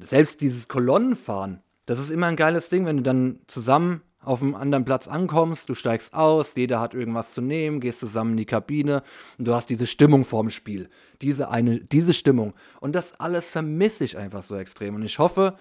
Selbst 0.00 0.40
dieses 0.40 0.68
Kolonnenfahren, 0.68 1.60
das 1.86 1.98
ist 1.98 2.10
immer 2.10 2.26
ein 2.26 2.36
geiles 2.36 2.68
Ding, 2.68 2.86
wenn 2.86 2.98
du 2.98 3.02
dann 3.02 3.40
zusammen 3.46 4.02
auf 4.22 4.42
einem 4.42 4.54
anderen 4.54 4.84
Platz 4.84 5.08
ankommst, 5.08 5.68
du 5.68 5.74
steigst 5.74 6.12
aus, 6.12 6.54
jeder 6.54 6.78
hat 6.78 6.94
irgendwas 6.94 7.32
zu 7.32 7.40
nehmen, 7.40 7.80
gehst 7.80 8.00
zusammen 8.00 8.32
in 8.32 8.36
die 8.36 8.46
Kabine 8.46 9.02
und 9.38 9.48
du 9.48 9.54
hast 9.54 9.70
diese 9.70 9.86
Stimmung 9.86 10.24
vorm 10.24 10.50
Spiel. 10.50 10.90
Diese 11.22 11.48
eine, 11.48 11.80
diese 11.80 12.12
Stimmung. 12.12 12.54
Und 12.80 12.94
das 12.94 13.18
alles 13.18 13.50
vermisse 13.50 14.04
ich 14.04 14.18
einfach 14.18 14.42
so 14.42 14.56
extrem. 14.56 14.94
Und 14.94 15.02
ich 15.02 15.18
hoffe, 15.18 15.56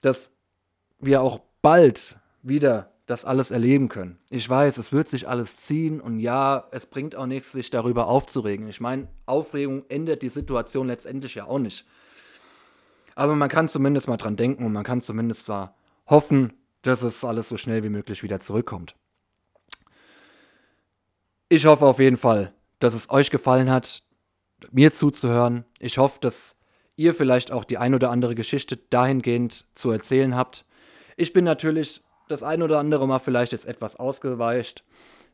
dass 0.00 0.32
wir 0.98 1.22
auch 1.22 1.40
bald 1.62 2.16
wieder 2.42 2.91
das 3.06 3.24
alles 3.24 3.50
erleben 3.50 3.88
können. 3.88 4.18
Ich 4.30 4.48
weiß, 4.48 4.78
es 4.78 4.92
wird 4.92 5.08
sich 5.08 5.28
alles 5.28 5.56
ziehen 5.56 6.00
und 6.00 6.18
ja, 6.18 6.68
es 6.70 6.86
bringt 6.86 7.16
auch 7.16 7.26
nichts, 7.26 7.52
sich 7.52 7.70
darüber 7.70 8.06
aufzuregen. 8.06 8.68
Ich 8.68 8.80
meine, 8.80 9.08
Aufregung 9.26 9.84
ändert 9.88 10.22
die 10.22 10.28
Situation 10.28 10.86
letztendlich 10.86 11.34
ja 11.34 11.46
auch 11.46 11.58
nicht. 11.58 11.84
Aber 13.14 13.34
man 13.34 13.48
kann 13.48 13.68
zumindest 13.68 14.08
mal 14.08 14.16
dran 14.16 14.36
denken 14.36 14.64
und 14.64 14.72
man 14.72 14.84
kann 14.84 15.00
zumindest 15.00 15.48
mal 15.48 15.74
hoffen, 16.06 16.52
dass 16.82 17.02
es 17.02 17.24
alles 17.24 17.48
so 17.48 17.56
schnell 17.56 17.82
wie 17.84 17.88
möglich 17.88 18.22
wieder 18.22 18.40
zurückkommt. 18.40 18.94
Ich 21.48 21.66
hoffe 21.66 21.84
auf 21.84 21.98
jeden 21.98 22.16
Fall, 22.16 22.54
dass 22.78 22.94
es 22.94 23.10
euch 23.10 23.30
gefallen 23.30 23.70
hat, 23.70 24.02
mir 24.70 24.92
zuzuhören. 24.92 25.64
Ich 25.78 25.98
hoffe, 25.98 26.18
dass 26.20 26.56
ihr 26.96 27.14
vielleicht 27.14 27.52
auch 27.52 27.64
die 27.64 27.78
ein 27.78 27.94
oder 27.94 28.10
andere 28.10 28.34
Geschichte 28.34 28.76
dahingehend 28.76 29.66
zu 29.74 29.90
erzählen 29.90 30.34
habt. 30.34 30.64
Ich 31.16 31.32
bin 31.32 31.44
natürlich 31.44 32.02
das 32.32 32.42
ein 32.42 32.62
oder 32.62 32.78
andere 32.78 33.06
Mal 33.06 33.18
vielleicht 33.18 33.52
jetzt 33.52 33.66
etwas 33.66 33.96
ausgeweicht, 33.96 34.84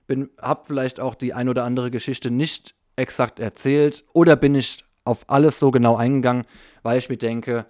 bin, 0.06 0.30
hab 0.38 0.66
vielleicht 0.66 1.00
auch 1.00 1.14
die 1.14 1.32
ein 1.34 1.48
oder 1.48 1.64
andere 1.64 1.90
Geschichte 1.90 2.30
nicht 2.30 2.74
exakt 2.96 3.40
erzählt 3.40 4.04
oder 4.12 4.36
bin 4.36 4.54
ich 4.54 4.84
auf 5.04 5.24
alles 5.28 5.58
so 5.58 5.70
genau 5.70 5.96
eingegangen, 5.96 6.44
weil 6.82 6.98
ich 6.98 7.08
mir 7.08 7.16
denke, 7.16 7.66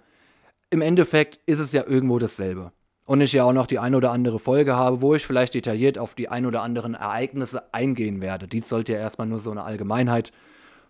im 0.69 0.81
Endeffekt 0.81 1.39
ist 1.45 1.59
es 1.59 1.71
ja 1.71 1.85
irgendwo 1.85 2.19
dasselbe. 2.19 2.71
Und 3.05 3.21
ich 3.21 3.33
ja 3.33 3.43
auch 3.43 3.53
noch 3.53 3.65
die 3.65 3.79
ein 3.79 3.95
oder 3.95 4.11
andere 4.11 4.37
Folge 4.37 4.75
habe, 4.75 5.01
wo 5.01 5.15
ich 5.15 5.25
vielleicht 5.25 5.55
detailliert 5.55 5.97
auf 5.97 6.13
die 6.13 6.29
ein 6.29 6.45
oder 6.45 6.61
anderen 6.61 6.93
Ereignisse 6.93 7.73
eingehen 7.73 8.21
werde. 8.21 8.47
Dies 8.47 8.69
sollte 8.69 8.93
ja 8.93 8.99
erstmal 8.99 9.25
nur 9.25 9.39
so 9.39 9.49
eine 9.49 9.63
Allgemeinheit 9.63 10.31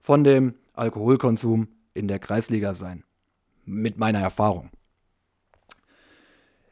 von 0.02 0.25
dem 0.25 0.56
Alkoholkonsum 0.73 1.69
in 1.93 2.10
der 2.10 2.19
Kreisliga 2.19 2.73
sein. 2.73 3.04
Mit 3.63 3.97
meiner 3.97 4.19
Erfahrung. 4.19 4.69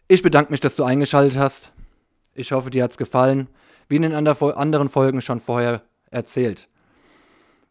Ich 0.10 0.22
bedanke 0.22 0.52
mich, 0.52 0.62
dass 0.62 0.78
du 0.78 0.84
eingeschaltet 0.84 1.38
hast. 1.38 1.74
Ich 2.34 2.54
hoffe, 2.54 2.70
dir 2.70 2.84
hat 2.84 2.92
es 2.92 2.98
gefallen. 2.98 3.50
Wie 3.90 3.98
in 3.98 4.04
den 4.04 4.14
anderen 4.14 4.90
Folgen 4.90 5.22
schon 5.22 5.40
vorher 5.40 5.82
erzählt. 6.12 6.68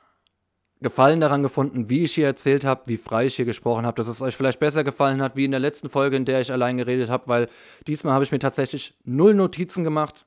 Gefallen 0.82 1.20
daran 1.20 1.42
gefunden, 1.42 1.88
wie 1.88 2.04
ich 2.04 2.14
hier 2.14 2.26
erzählt 2.26 2.64
habe, 2.64 2.82
wie 2.86 2.96
frei 2.96 3.26
ich 3.26 3.34
hier 3.34 3.44
gesprochen 3.44 3.84
habe, 3.84 3.96
dass 3.96 4.06
es 4.06 4.22
euch 4.22 4.36
vielleicht 4.36 4.60
besser 4.60 4.84
gefallen 4.84 5.20
hat, 5.20 5.34
wie 5.34 5.46
in 5.46 5.50
der 5.50 5.58
letzten 5.58 5.90
Folge, 5.90 6.14
in 6.14 6.24
der 6.24 6.40
ich 6.40 6.52
allein 6.52 6.76
geredet 6.76 7.10
habe, 7.10 7.26
weil 7.26 7.48
diesmal 7.88 8.12
habe 8.12 8.22
ich 8.22 8.30
mir 8.30 8.38
tatsächlich 8.38 8.94
null 9.02 9.34
Notizen 9.34 9.82
gemacht. 9.82 10.26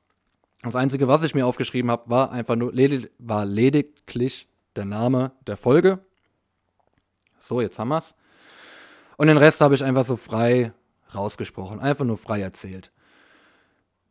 Das 0.63 0.75
Einzige, 0.75 1.07
was 1.07 1.23
ich 1.23 1.33
mir 1.33 1.45
aufgeschrieben 1.45 1.89
habe, 1.89 2.09
war 2.09 2.33
einfach 2.33 2.57
nur 2.57 2.73
ledig, 2.73 3.09
war 3.19 3.45
lediglich 3.45 4.49
der 4.75 4.83
Name 4.83 5.31
der 5.47 5.55
Folge. 5.55 5.99
So, 7.39 7.61
jetzt 7.61 7.79
haben 7.79 7.87
wir 7.87 7.99
es. 7.99 8.13
Und 9.17 9.27
den 9.27 9.37
Rest 9.37 9.61
habe 9.61 9.75
ich 9.75 9.83
einfach 9.83 10.05
so 10.05 10.15
frei 10.15 10.73
rausgesprochen, 11.13 11.79
einfach 11.79 12.05
nur 12.05 12.17
frei 12.17 12.41
erzählt. 12.41 12.91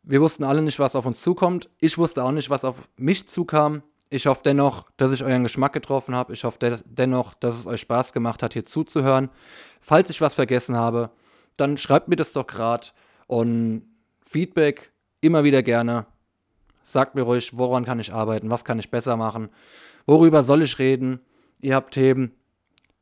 Wir 0.03 0.21
wussten 0.21 0.43
alle 0.43 0.61
nicht, 0.61 0.79
was 0.79 0.95
auf 0.95 1.05
uns 1.05 1.21
zukommt. 1.21 1.69
Ich 1.79 1.97
wusste 1.97 2.23
auch 2.23 2.31
nicht, 2.31 2.49
was 2.49 2.65
auf 2.65 2.89
mich 2.97 3.27
zukam. 3.27 3.83
Ich 4.09 4.27
hoffe 4.27 4.41
dennoch, 4.43 4.89
dass 4.97 5.11
ich 5.11 5.23
euren 5.23 5.43
Geschmack 5.43 5.73
getroffen 5.73 6.13
habe. 6.13 6.33
Ich 6.33 6.43
hoffe 6.43 6.81
dennoch, 6.85 7.33
dass 7.35 7.57
es 7.57 7.67
euch 7.67 7.81
Spaß 7.81 8.13
gemacht 8.13 8.43
hat, 8.43 8.53
hier 8.53 8.65
zuzuhören. 8.65 9.29
Falls 9.81 10.09
ich 10.09 10.21
was 10.21 10.33
vergessen 10.33 10.75
habe, 10.75 11.09
dann 11.57 11.77
schreibt 11.77 12.09
mir 12.09 12.15
das 12.15 12.33
doch 12.33 12.45
gerade. 12.45 12.89
Und 13.27 13.83
Feedback 14.25 14.91
immer 15.21 15.43
wieder 15.43 15.63
gerne. 15.63 16.05
Sagt 16.83 17.15
mir 17.15 17.21
ruhig, 17.21 17.57
woran 17.57 17.85
kann 17.85 17.99
ich 17.99 18.13
arbeiten, 18.13 18.49
was 18.49 18.65
kann 18.65 18.77
ich 18.77 18.91
besser 18.91 19.15
machen, 19.15 19.49
worüber 20.05 20.43
soll 20.43 20.63
ich 20.63 20.79
reden. 20.79 21.21
Ihr 21.61 21.75
habt 21.75 21.93
Themen, 21.93 22.33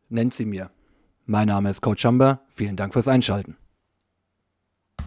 nennt 0.09 0.35
sie 0.35 0.45
mir. 0.45 0.69
Mein 1.31 1.47
Name 1.47 1.69
ist 1.69 1.79
Coach 1.79 2.01
Chamber. 2.01 2.41
Vielen 2.49 2.75
Dank 2.75 2.91
fürs 2.91 3.07
Einschalten. 3.07 3.55